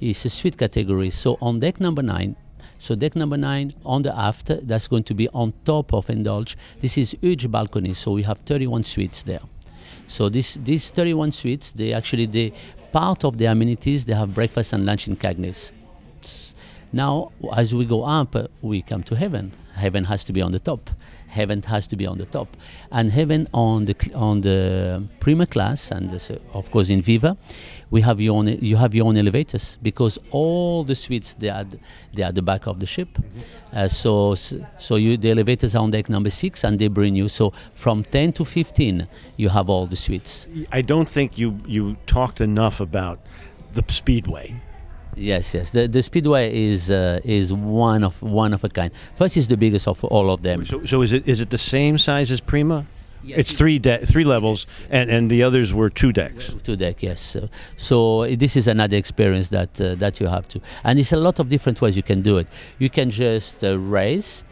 is 0.00 0.24
a 0.24 0.30
suite 0.30 0.56
category. 0.58 1.10
So 1.10 1.38
on 1.40 1.58
deck 1.58 1.80
number 1.80 2.02
nine, 2.02 2.36
so 2.78 2.94
deck 2.94 3.16
number 3.16 3.36
nine 3.36 3.74
on 3.84 4.02
the 4.02 4.16
aft, 4.16 4.50
that's 4.66 4.88
going 4.88 5.04
to 5.04 5.14
be 5.14 5.28
on 5.30 5.52
top 5.64 5.94
of 5.94 6.10
Indulge. 6.10 6.56
This 6.80 6.98
is 6.98 7.16
huge 7.20 7.50
balcony, 7.50 7.94
so 7.94 8.12
we 8.12 8.22
have 8.22 8.38
31 8.40 8.82
suites 8.82 9.22
there. 9.22 9.40
So 10.08 10.28
this, 10.28 10.54
these 10.54 10.90
31 10.90 11.32
suites, 11.32 11.72
they 11.72 11.92
actually, 11.92 12.26
they 12.26 12.52
part 12.92 13.24
of 13.24 13.38
the 13.38 13.46
amenities, 13.46 14.04
they 14.04 14.14
have 14.14 14.34
breakfast 14.34 14.72
and 14.72 14.86
lunch 14.86 15.08
in 15.08 15.16
Cagney's. 15.16 15.72
Now, 16.92 17.32
as 17.54 17.74
we 17.74 17.84
go 17.84 18.04
up, 18.04 18.36
we 18.62 18.82
come 18.82 19.02
to 19.04 19.16
heaven. 19.16 19.52
Heaven 19.74 20.04
has 20.04 20.24
to 20.24 20.32
be 20.32 20.40
on 20.40 20.52
the 20.52 20.58
top. 20.58 20.90
Heaven 21.38 21.62
has 21.74 21.86
to 21.88 21.96
be 21.96 22.06
on 22.12 22.16
the 22.18 22.26
top, 22.36 22.48
and 22.90 23.10
heaven 23.10 23.46
on 23.52 23.84
the 23.88 23.94
on 24.14 24.40
the 24.40 24.58
Prima 25.20 25.46
class, 25.46 25.90
and 25.96 26.10
uh, 26.12 26.58
of 26.58 26.70
course 26.70 26.88
in 26.94 27.00
Viva, 27.02 27.36
we 27.90 28.00
have 28.08 28.18
your 28.24 28.34
own 28.38 28.46
you 28.70 28.76
have 28.76 28.92
your 28.96 29.06
own 29.08 29.16
elevators 29.16 29.78
because 29.82 30.18
all 30.30 30.84
the 30.90 30.94
suites 30.94 31.34
they 31.34 31.50
are 31.50 31.66
they 32.14 32.22
are 32.22 32.32
the 32.32 32.42
back 32.42 32.66
of 32.66 32.76
the 32.80 32.86
ship. 32.86 33.08
Uh, 33.72 33.88
so 33.88 34.34
so 34.34 34.96
you 34.96 35.16
the 35.16 35.30
elevators 35.30 35.74
are 35.76 35.82
on 35.82 35.90
deck 35.90 36.08
number 36.08 36.30
six, 36.30 36.64
and 36.64 36.78
they 36.78 36.88
bring 36.88 37.14
you. 37.16 37.28
So 37.28 37.52
from 37.74 38.02
ten 38.02 38.32
to 38.32 38.44
fifteen, 38.44 39.06
you 39.36 39.48
have 39.50 39.70
all 39.70 39.86
the 39.86 39.96
suites. 39.96 40.48
I 40.72 40.82
don't 40.82 41.08
think 41.08 41.38
you 41.38 41.48
you 41.66 41.96
talked 42.06 42.40
enough 42.40 42.80
about 42.80 43.18
the 43.72 43.84
speedway. 43.88 44.54
Yes, 45.16 45.54
yes. 45.54 45.70
The 45.70 45.88
the 45.88 46.02
speedway 46.02 46.54
is 46.54 46.90
uh, 46.90 47.20
is 47.24 47.52
one 47.52 48.04
of 48.04 48.22
one 48.22 48.52
of 48.52 48.62
a 48.64 48.68
kind. 48.68 48.92
First 49.16 49.36
is 49.36 49.48
the 49.48 49.56
biggest 49.56 49.88
of 49.88 50.04
all 50.04 50.30
of 50.30 50.42
them. 50.42 50.66
So, 50.66 50.84
so 50.84 51.02
is 51.02 51.12
it 51.12 51.26
is 51.26 51.40
it 51.40 51.50
the 51.50 51.58
same 51.58 51.96
size 51.98 52.30
as 52.30 52.40
Prima? 52.40 52.86
Yes, 53.24 53.38
it's 53.38 53.52
three 53.54 53.78
de- 53.80 54.04
three 54.06 54.24
levels, 54.24 54.66
and, 54.88 55.10
and 55.10 55.30
the 55.30 55.42
others 55.42 55.72
were 55.74 55.88
two 55.88 56.12
decks. 56.12 56.52
Two 56.62 56.76
deck 56.76 57.02
yes 57.02 57.20
so, 57.20 57.48
so 57.76 58.26
this 58.36 58.56
is 58.56 58.68
another 58.68 58.96
experience 58.96 59.48
that 59.48 59.80
uh, 59.80 59.96
that 59.96 60.20
you 60.20 60.28
have 60.28 60.46
to 60.48 60.60
and 60.84 60.98
it's 60.98 61.12
a 61.12 61.16
lot 61.16 61.40
of 61.40 61.48
different 61.48 61.80
ways 61.80 61.96
you 61.96 62.04
can 62.04 62.22
do 62.22 62.36
it 62.38 62.46
you 62.78 62.88
can 62.88 63.10
just 63.10 63.64
uh, 63.64 63.76
race 63.78 64.44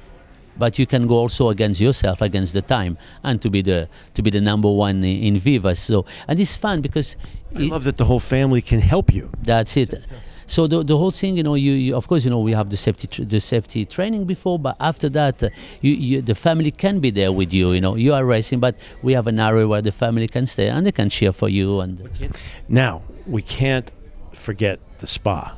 but 0.57 0.79
you 0.79 0.87
can 0.87 1.07
go 1.07 1.17
also 1.17 1.51
against 1.51 1.81
yourself 1.81 2.21
against 2.21 2.53
the 2.53 2.63
time 2.63 2.99
and 3.23 3.41
to 3.43 3.51
be 3.51 3.63
the 3.63 3.89
to 4.15 4.23
be 4.23 4.31
the 4.31 4.41
number 4.41 4.71
one 4.71 5.05
in, 5.05 5.35
in 5.35 5.39
viva 5.39 5.75
so 5.77 6.05
and 6.27 6.41
it's 6.41 6.57
fun 6.57 6.81
because 6.81 7.17
I 7.55 7.61
love 7.61 7.85
that 7.85 7.97
the 7.97 8.07
whole 8.07 8.19
family 8.19 8.61
can 8.61 8.81
help 8.81 9.15
you. 9.15 9.31
that's 9.43 9.77
it. 9.77 9.95
So 10.47 10.67
the, 10.67 10.83
the 10.83 10.97
whole 10.97 11.11
thing, 11.11 11.37
you 11.37 11.43
know, 11.43 11.55
you, 11.55 11.73
you 11.73 11.97
of 11.97 12.09
course, 12.09 12.25
you 12.25 12.31
know, 12.31 12.41
we 12.41 12.53
have 12.53 12.71
the 12.71 12.77
safety 12.77 13.07
tr- 13.07 13.25
the 13.25 13.41
safety 13.41 13.85
training 13.85 14.25
before, 14.25 14.59
but 14.59 14.77
after 14.81 15.09
that, 15.11 15.43
uh, 15.43 15.49
you, 15.81 15.93
you 15.93 16.23
the 16.23 16.35
family 16.35 16.71
can 16.71 17.01
be 17.01 17.11
there 17.11 17.33
with 17.33 17.53
you. 17.53 17.73
You 17.73 17.81
know, 17.81 17.95
you 17.95 18.13
are 18.15 18.25
racing, 18.25 18.61
but 18.61 18.77
we 19.03 19.13
have 19.15 19.27
an 19.27 19.41
area 19.41 19.67
where 19.67 19.83
the 19.83 19.93
family 19.93 20.29
can 20.29 20.47
stay 20.47 20.69
and 20.69 20.85
they 20.85 20.93
can 20.93 21.09
cheer 21.09 21.33
for 21.33 21.49
you. 21.49 21.81
And 21.81 21.99
Now 22.69 23.03
we 23.27 23.43
can't 23.43 23.93
forget 24.33 24.81
the 24.99 25.07
spa. 25.07 25.57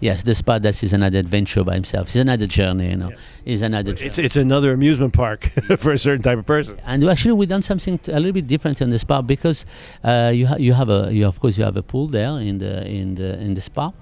Yes, 0.00 0.22
the 0.22 0.34
spa 0.34 0.58
that 0.58 0.82
is 0.82 0.92
another 0.92 1.18
adventure 1.18 1.64
by 1.64 1.74
himself. 1.74 2.06
It's 2.08 2.16
another 2.16 2.46
journey. 2.46 2.90
You 2.90 2.96
know, 2.96 3.10
it's 3.44 3.62
another. 3.62 3.92
Journey. 3.92 4.08
It's 4.08 4.18
it's 4.18 4.36
another 4.36 4.72
amusement 4.72 5.12
park 5.12 5.44
for 5.78 5.92
a 5.92 5.98
certain 5.98 6.22
type 6.22 6.38
of 6.38 6.46
person. 6.46 6.78
and 6.84 7.04
actually 7.08 7.32
we've 7.32 7.48
done 7.48 7.62
something 7.62 7.98
t- 7.98 8.12
a 8.12 8.16
little 8.16 8.32
bit 8.32 8.46
different 8.46 8.80
in 8.80 8.90
the 8.90 8.98
spa 8.98 9.22
because 9.22 9.64
uh, 10.04 10.30
you 10.34 10.46
ha- 10.46 10.56
you 10.58 10.72
have 10.72 10.88
a 10.90 11.10
you 11.12 11.26
of 11.26 11.38
course 11.40 11.58
you 11.58 11.64
have 11.64 11.76
a 11.76 11.82
pool 11.82 12.06
there 12.06 12.38
in 12.40 12.58
the 12.58 12.86
in 12.86 13.14
the 13.14 13.38
in 13.40 13.54
the 13.54 13.60
spa 13.60 13.92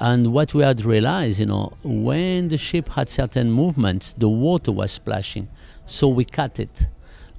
and 0.00 0.32
what 0.32 0.54
we 0.54 0.62
had 0.62 0.84
realized 0.84 1.40
you 1.40 1.46
know 1.46 1.72
when 1.82 2.48
the 2.48 2.56
ship 2.56 2.88
had 2.90 3.08
certain 3.08 3.50
movements 3.50 4.14
the 4.18 4.28
water 4.28 4.70
was 4.70 4.90
splashing 4.92 5.48
so 5.86 6.06
we 6.08 6.24
cut 6.24 6.60
it 6.60 6.86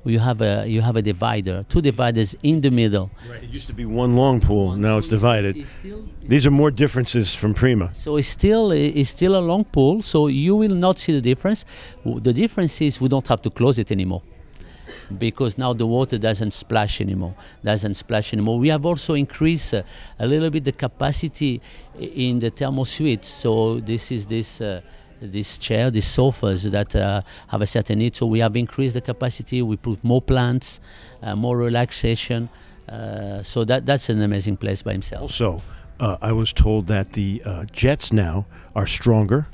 you 0.06 0.20
have 0.20 0.42
a 0.42 0.66
you 0.68 0.82
have 0.82 0.96
a 0.96 1.02
divider 1.02 1.64
two 1.70 1.82
dividers 1.82 2.36
in 2.44 2.62
the 2.62 2.72
middle 2.72 3.10
Right. 3.30 3.44
It 3.44 3.50
used 3.50 3.68
to 3.68 3.74
be 3.74 3.86
one 3.86 4.16
long 4.16 4.40
pool. 4.40 4.76
Now 4.76 4.98
it's 4.98 5.08
divided. 5.08 5.66
These 6.24 6.48
are 6.48 6.52
more 6.52 6.72
differences 6.72 7.36
from 7.36 7.54
Prima. 7.54 7.94
So 7.94 8.18
it's 8.18 8.28
still 8.28 8.72
it's 8.72 9.10
still 9.10 9.36
a 9.36 9.44
long 9.52 9.66
pool. 9.66 10.02
So 10.02 10.28
you 10.28 10.56
will 10.56 10.76
not 10.76 11.00
see 11.00 11.14
the 11.14 11.22
difference. 11.22 11.66
The 12.06 12.34
difference 12.34 12.82
is 12.82 13.02
we 13.02 13.10
don't 13.10 13.28
have 13.28 13.42
to 13.44 13.50
close 13.50 13.80
it 13.80 13.92
anymore 13.92 14.22
because 15.18 15.58
now 15.58 15.74
the 15.74 15.86
water 15.86 16.18
doesn't 16.18 16.52
splash 16.52 17.02
anymore. 17.02 17.36
Doesn't 17.64 17.96
splash 17.96 18.34
anymore. 18.34 18.60
We 18.60 18.70
have 18.70 18.86
also 18.86 19.14
increased 19.14 19.74
uh, 19.74 19.84
a 20.20 20.26
little 20.26 20.50
bit 20.50 20.64
the 20.64 20.72
capacity 20.72 21.62
in 22.00 22.40
the 22.40 22.50
thermo 22.50 22.84
suites. 22.84 23.28
So 23.28 23.80
this 23.80 24.12
is 24.12 24.26
this. 24.26 24.62
Uh, 24.62 24.82
these 25.22 25.58
chairs, 25.58 25.92
these 25.92 26.08
sofas 26.08 26.64
that 26.64 26.96
uh, 26.96 27.22
have 27.48 27.62
a 27.62 27.68
certain 27.68 28.00
need. 28.00 28.16
So 28.16 28.26
we 28.26 28.40
have 28.40 28.56
increased 28.56 28.94
the 28.94 29.02
capacity. 29.02 29.62
We 29.62 29.78
put 29.78 30.04
more 30.04 30.22
plants, 30.22 30.80
uh, 31.22 31.36
more 31.36 31.58
relaxation. 31.58 32.50
Uh, 32.88 33.44
so 33.44 33.64
that 33.66 33.86
that's 33.86 34.10
an 34.10 34.22
amazing 34.22 34.58
place 34.58 34.82
by 34.82 34.94
himself. 34.94 35.22
Also, 35.22 35.62
uh, 36.00 36.18
I 36.22 36.32
was 36.32 36.54
told 36.54 36.88
that 36.88 37.14
the 37.14 37.42
uh, 37.46 37.66
jets 37.66 38.12
now 38.12 38.46
are 38.76 38.86
stronger 38.86 39.48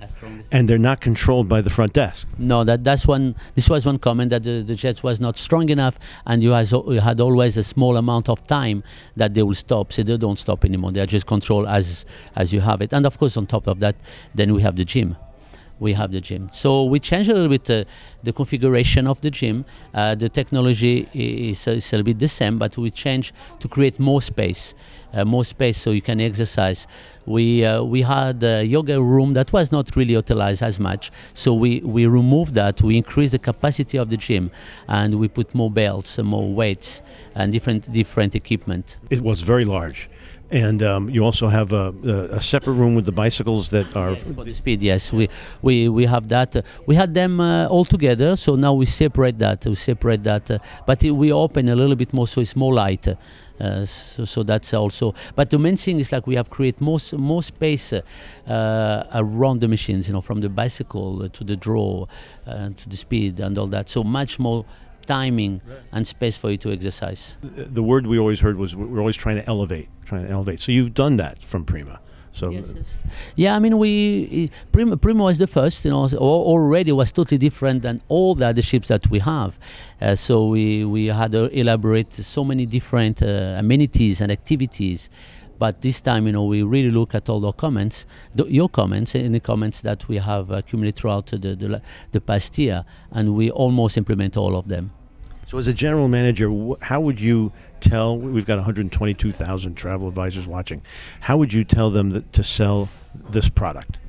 and 0.51 0.67
they're 0.69 0.78
not 0.78 1.01
controlled 1.01 1.49
by 1.49 1.62
the 1.62 1.69
front 1.69 1.93
desk. 1.93 2.28
No, 2.38 2.63
that 2.63 2.84
that's 2.84 3.08
one. 3.08 3.36
This 3.56 3.69
was 3.69 3.86
one 3.86 3.97
comment 3.97 4.30
that 4.30 4.43
the, 4.43 4.62
the 4.62 4.75
jets 4.75 5.01
was 5.04 5.19
not 5.19 5.38
strong 5.38 5.69
enough, 5.69 5.97
and 6.28 6.43
you, 6.43 6.51
has, 6.51 6.71
you 6.71 6.99
had 7.01 7.19
always 7.19 7.58
a 7.58 7.63
small 7.63 7.97
amount 7.97 8.30
of 8.30 8.45
time 8.45 8.84
that 9.15 9.34
they 9.34 9.43
will 9.43 9.54
stop. 9.54 9.91
So 9.91 10.04
they 10.04 10.17
don't 10.17 10.38
stop 10.38 10.63
anymore. 10.63 10.91
They 10.91 11.01
are 11.01 11.06
just 11.08 11.25
controlled 11.25 11.67
as 11.67 12.06
as 12.36 12.54
you 12.54 12.62
have 12.62 12.82
it. 12.82 12.93
And 12.93 13.06
of 13.06 13.17
course, 13.17 13.36
on 13.38 13.47
top 13.47 13.67
of 13.67 13.80
that, 13.80 13.95
then 14.34 14.54
we 14.54 14.62
have 14.62 14.75
the 14.75 14.86
gym 14.86 15.17
we 15.79 15.93
have 15.93 16.11
the 16.11 16.21
gym. 16.21 16.49
So 16.51 16.85
we 16.85 16.99
changed 16.99 17.29
a 17.29 17.33
little 17.33 17.49
bit 17.49 17.69
uh, 17.69 17.83
the 18.23 18.33
configuration 18.33 19.07
of 19.07 19.21
the 19.21 19.29
gym. 19.29 19.65
Uh, 19.93 20.15
the 20.15 20.29
technology 20.29 21.07
is, 21.13 21.67
is, 21.67 21.91
a 21.91 21.97
little 21.97 22.05
bit 22.05 22.19
the 22.19 22.27
same, 22.27 22.57
but 22.57 22.77
we 22.77 22.89
changed 22.89 23.33
to 23.59 23.67
create 23.67 23.99
more 23.99 24.21
space, 24.21 24.73
uh, 25.13 25.25
more 25.25 25.45
space 25.45 25.77
so 25.77 25.91
you 25.91 26.01
can 26.01 26.21
exercise. 26.21 26.88
We 27.25 27.65
uh, 27.65 27.83
we 27.83 28.03
had 28.03 28.43
a 28.43 28.63
yoga 28.63 29.01
room 29.01 29.33
that 29.33 29.51
was 29.51 29.71
not 29.71 29.95
really 29.95 30.13
utilized 30.13 30.61
as 30.61 30.79
much, 30.79 31.11
so 31.33 31.53
we 31.53 31.79
we 31.81 32.05
removed 32.05 32.53
that. 32.53 32.81
We 32.81 32.97
increased 32.97 33.31
the 33.31 33.39
capacity 33.39 33.97
of 33.97 34.09
the 34.09 34.17
gym, 34.17 34.51
and 34.88 35.19
we 35.19 35.27
put 35.27 35.55
more 35.55 35.71
belts, 35.71 36.17
more 36.19 36.53
weights, 36.53 37.01
and 37.33 37.51
different 37.51 37.91
different 37.91 38.35
equipment. 38.35 38.97
It 39.09 39.21
was 39.21 39.41
very 39.41 39.65
large. 39.65 40.09
And 40.51 40.84
um, 40.84 41.10
you 41.10 41.23
also 41.23 41.47
have 41.47 41.73
a, 41.73 41.93
a, 42.31 42.39
separate 42.39 42.73
room 42.73 42.93
with 42.93 43.05
the 43.05 43.12
bicycles 43.12 43.69
that 43.69 43.95
are 43.95 44.12
yes, 44.12 44.23
for 44.23 44.43
the 44.43 44.53
speed. 44.53 44.84
Yes, 44.84 45.12
we 45.12 45.27
we, 45.63 45.89
we 45.89 46.05
have 46.05 46.27
that. 46.29 46.63
we 46.86 46.93
had 46.93 47.15
them 47.15 47.39
uh, 47.39 47.65
all 47.67 47.84
together, 47.84 48.36
so 48.36 48.55
now 48.55 48.73
we 48.73 48.86
separate 48.86 49.39
that. 49.39 49.65
We 49.65 49.73
separate 49.75 50.21
that, 50.23 50.51
uh, 50.51 50.60
but 50.86 51.01
we 51.01 51.31
open 51.31 51.67
a 51.69 51.75
little 51.75 51.95
bit 51.95 52.13
more, 52.13 52.27
so 52.27 52.41
it's 52.41 52.55
more 52.55 52.73
light. 52.73 53.08
Uh, 53.60 53.86
so, 53.86 54.25
so, 54.25 54.43
that's 54.43 54.73
also. 54.73 55.15
But 55.36 55.49
the 55.49 55.58
main 55.58 55.77
thing 55.77 55.99
is 55.99 56.12
like 56.12 56.27
we 56.27 56.36
have 56.36 56.49
created 56.49 56.81
more 56.81 56.99
more 57.13 57.41
space 57.41 57.93
uh, 57.93 59.03
around 59.13 59.62
the 59.62 59.67
machines. 59.67 60.08
You 60.08 60.13
know, 60.13 60.21
from 60.21 60.41
the 60.41 60.49
bicycle 60.49 61.27
to 61.29 61.43
the 61.43 61.55
draw, 61.55 62.05
uh, 62.45 62.69
to 62.69 62.89
the 62.89 62.97
speed 62.97 63.39
and 63.39 63.58
all 63.58 63.67
that. 63.67 63.89
So 63.89 64.03
much 64.03 64.39
more 64.39 64.65
timing 65.05 65.61
right. 65.67 65.79
and 65.91 66.07
space 66.07 66.37
for 66.37 66.51
you 66.51 66.57
to 66.57 66.71
exercise. 66.71 67.37
The, 67.41 67.63
the, 67.65 67.83
word 67.83 68.07
we 68.07 68.19
always 68.19 68.39
heard 68.39 68.57
was 68.57 68.75
we're 68.75 68.99
always 68.99 69.15
trying 69.15 69.37
to 69.37 69.47
elevate, 69.47 69.89
trying 70.05 70.25
to 70.25 70.31
elevate. 70.31 70.59
So 70.59 70.71
you've 70.71 70.93
done 70.93 71.15
that 71.17 71.43
from 71.43 71.65
Prima. 71.65 71.99
So 72.35 72.49
yes, 72.49 72.65
yes. 72.75 72.97
yeah, 73.37 73.55
I 73.55 73.59
mean, 73.59 73.77
we 73.77 74.51
Prima, 74.73 74.97
Prima 74.97 75.23
was 75.23 75.37
the 75.37 75.47
first. 75.47 75.85
You 75.85 75.91
know, 75.91 76.05
already 76.17 76.91
was 76.91 77.13
totally 77.13 77.37
different 77.37 77.81
than 77.81 78.01
all 78.09 78.35
the 78.35 78.47
other 78.47 78.61
ships 78.61 78.89
that 78.89 79.09
we 79.09 79.19
have. 79.19 79.57
Uh, 80.01 80.15
so 80.15 80.47
we 80.47 80.83
we 80.83 81.05
had 81.05 81.31
to 81.31 81.45
elaborate 81.57 82.11
so 82.11 82.43
many 82.43 82.65
different 82.65 83.23
uh, 83.23 83.55
amenities 83.57 84.19
and 84.19 84.33
activities. 84.33 85.09
But 85.57 85.81
this 85.81 86.01
time, 86.01 86.27
you 86.27 86.33
know, 86.33 86.45
we 86.45 86.63
really 86.63 86.91
look 86.91 87.15
at 87.15 87.29
all 87.29 87.39
the 87.39 87.51
comments, 87.51 88.05
the, 88.33 88.45
your 88.45 88.69
comments, 88.69 89.15
and 89.15 89.33
the 89.33 89.39
comments 89.39 89.81
that 89.81 90.07
we 90.07 90.17
have 90.17 90.51
accumulated 90.51 90.99
throughout 90.99 91.27
the, 91.27 91.37
the, 91.37 91.81
the 92.11 92.21
past 92.21 92.57
year, 92.57 92.85
and 93.11 93.35
we 93.35 93.49
almost 93.49 93.97
implement 93.97 94.37
all 94.37 94.55
of 94.55 94.67
them. 94.67 94.91
So, 95.47 95.59
as 95.59 95.67
a 95.67 95.73
general 95.73 96.07
manager, 96.07 96.49
wh- 96.49 96.81
how 96.81 96.99
would 97.01 97.21
you 97.21 97.51
tell? 97.79 98.17
We've 98.17 98.45
got 98.45 98.57
122,000 98.57 99.75
travel 99.75 100.07
advisors 100.07 100.47
watching. 100.47 100.81
How 101.21 101.37
would 101.37 101.53
you 101.53 101.63
tell 101.63 101.91
them 101.91 102.09
that, 102.11 102.33
to 102.33 102.43
sell 102.43 102.89
this 103.29 103.47
product? 103.47 103.99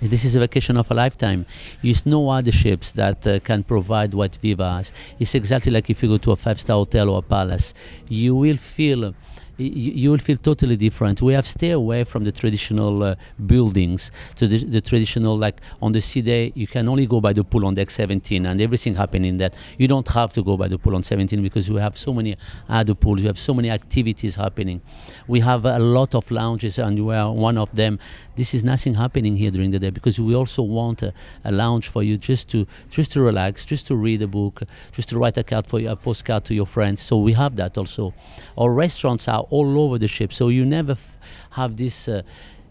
This 0.00 0.24
is 0.24 0.36
a 0.36 0.40
vacation 0.40 0.76
of 0.76 0.88
a 0.92 0.94
lifetime. 0.94 1.44
There's 1.82 2.06
no 2.06 2.30
other 2.30 2.52
ships 2.52 2.92
that 2.92 3.26
uh, 3.26 3.40
can 3.40 3.64
provide 3.64 4.14
what 4.14 4.36
Viva 4.36 4.76
has. 4.76 4.92
It's 5.18 5.34
exactly 5.34 5.72
like 5.72 5.90
if 5.90 6.02
you 6.02 6.08
go 6.08 6.18
to 6.18 6.32
a 6.32 6.36
five-star 6.36 6.76
hotel 6.76 7.10
or 7.10 7.18
a 7.18 7.22
palace. 7.22 7.74
You 8.06 8.36
will 8.36 8.56
feel 8.56 9.14
you, 9.58 9.92
you 9.92 10.10
will 10.10 10.18
feel 10.18 10.36
totally 10.36 10.76
different. 10.76 11.20
We 11.20 11.32
have 11.34 11.46
stayed 11.46 11.72
away 11.72 12.04
from 12.04 12.24
the 12.24 12.32
traditional 12.32 13.02
uh, 13.02 13.14
buildings 13.46 14.10
to 14.36 14.46
the, 14.46 14.58
the, 14.64 14.80
traditional 14.80 15.36
like 15.36 15.60
on 15.82 15.92
the 15.92 16.00
sea 16.00 16.22
day 16.22 16.52
you 16.54 16.66
can 16.66 16.88
only 16.88 17.06
go 17.06 17.20
by 17.20 17.32
the 17.32 17.44
pool 17.44 17.66
on 17.66 17.74
deck 17.74 17.90
17 17.90 18.46
and 18.46 18.60
everything 18.60 18.94
happening 18.94 19.36
that 19.38 19.54
you 19.76 19.88
don't 19.88 20.06
have 20.08 20.32
to 20.32 20.42
go 20.42 20.56
by 20.56 20.68
the 20.68 20.78
pool 20.78 20.94
on 20.94 21.02
17 21.02 21.42
because 21.42 21.68
we 21.70 21.80
have 21.80 21.98
so 21.98 22.14
many 22.14 22.36
other 22.68 22.94
pools. 22.94 23.20
We 23.20 23.26
have 23.26 23.38
so 23.38 23.52
many 23.52 23.70
activities 23.70 24.36
happening. 24.36 24.80
We 25.26 25.40
have 25.40 25.64
a 25.64 25.78
lot 25.78 26.14
of 26.14 26.30
lounges 26.30 26.78
and 26.78 27.04
we 27.04 27.14
are 27.14 27.32
one 27.32 27.58
of 27.58 27.74
them. 27.74 27.98
This 28.36 28.54
is 28.54 28.62
nothing 28.62 28.94
happening 28.94 29.36
here 29.36 29.50
during 29.50 29.72
the 29.72 29.80
day 29.80 29.90
because 29.90 30.20
we 30.20 30.34
also 30.36 30.62
want 30.62 31.02
a, 31.02 31.12
a 31.44 31.50
lounge 31.50 31.88
for 31.88 32.04
you 32.04 32.16
just 32.16 32.48
to 32.50 32.66
just 32.88 33.10
to 33.12 33.20
relax, 33.20 33.64
just 33.64 33.88
to 33.88 33.96
read 33.96 34.22
a 34.22 34.28
book, 34.28 34.62
just 34.92 35.08
to 35.08 35.18
write 35.18 35.36
a 35.36 35.42
card 35.42 35.66
for 35.66 35.80
you, 35.80 35.90
a 35.90 35.96
postcard 35.96 36.44
to 36.44 36.54
your 36.54 36.66
friends. 36.66 37.02
So 37.02 37.18
we 37.18 37.32
have 37.32 37.56
that 37.56 37.76
also. 37.76 38.14
Our 38.56 38.72
restaurants 38.72 39.26
are 39.26 39.44
all 39.50 39.78
over 39.80 39.98
the 39.98 40.08
ship. 40.08 40.32
So 40.32 40.48
you 40.48 40.64
never 40.64 40.92
f- 40.92 41.18
have 41.50 41.76
this. 41.76 42.08
Uh, 42.08 42.22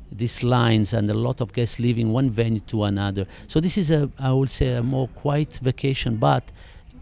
these 0.10 0.42
lines 0.42 0.94
and 0.94 1.10
a 1.10 1.14
lot 1.14 1.42
of 1.42 1.52
guests 1.52 1.80
leaving 1.80 2.14
one 2.14 2.30
venue 2.30 2.62
to 2.62 2.84
another. 2.84 3.28
So 3.48 3.60
this 3.60 3.78
is 3.78 3.92
a, 3.92 4.10
I 4.18 4.32
would 4.32 4.50
say, 4.50 4.76
a 4.76 4.82
more 4.82 5.10
quiet 5.10 5.60
vacation, 5.62 6.16
but 6.16 6.50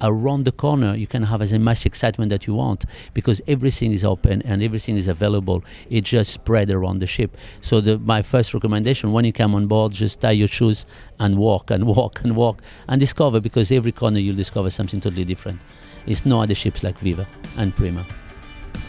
around 0.02 0.44
the 0.44 0.52
corner 0.52 0.94
you 0.96 1.08
can 1.08 1.24
have 1.24 1.42
as 1.42 1.54
much 1.58 1.86
excitement 1.86 2.30
that 2.30 2.46
you 2.46 2.54
want 2.54 2.86
because 3.14 3.42
everything 3.48 3.92
is 3.92 4.04
open 4.04 4.42
and 4.42 4.62
everything 4.62 4.98
is 4.98 5.08
available. 5.08 5.64
It 5.90 6.04
just 6.04 6.32
spread 6.32 6.70
around 6.72 7.00
the 7.00 7.08
ship. 7.08 7.38
So 7.62 7.82
the, 7.82 7.98
my 8.00 8.22
first 8.22 8.54
recommendation 8.54 9.12
when 9.12 9.26
you 9.26 9.34
come 9.34 9.56
on 9.56 9.68
board, 9.68 9.94
just 9.94 10.20
tie 10.22 10.32
your 10.32 10.48
shoes 10.48 10.86
and 11.20 11.38
walk 11.38 11.72
and 11.72 11.86
walk 11.96 12.22
and 12.24 12.36
walk 12.36 12.62
and 12.88 13.00
discover 13.00 13.40
because 13.40 13.72
every 13.72 13.92
corner 13.92 14.20
you'll 14.20 14.36
discover 14.36 14.70
something 14.70 15.00
totally 15.00 15.26
different. 15.26 15.62
It's 16.06 16.26
no 16.26 16.42
other 16.42 16.56
ships 16.56 16.84
like 16.84 17.00
Viva 17.00 17.28
and 17.58 17.76
Prima. 17.76 18.06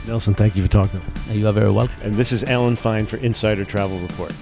Nelson, 0.07 0.35
thank 0.35 0.57
you 0.57 0.63
for 0.63 0.69
talking. 0.69 1.03
You 1.31 1.49
are 1.49 1.53
very 1.53 1.71
welcome. 1.71 1.97
And 2.03 2.17
this 2.17 2.33
is 2.33 2.45
Alan 2.45 2.77
Fine 2.77 3.07
for 3.07 3.17
Insider 3.17 3.65
Travel 3.65 3.99
Report. 3.99 4.33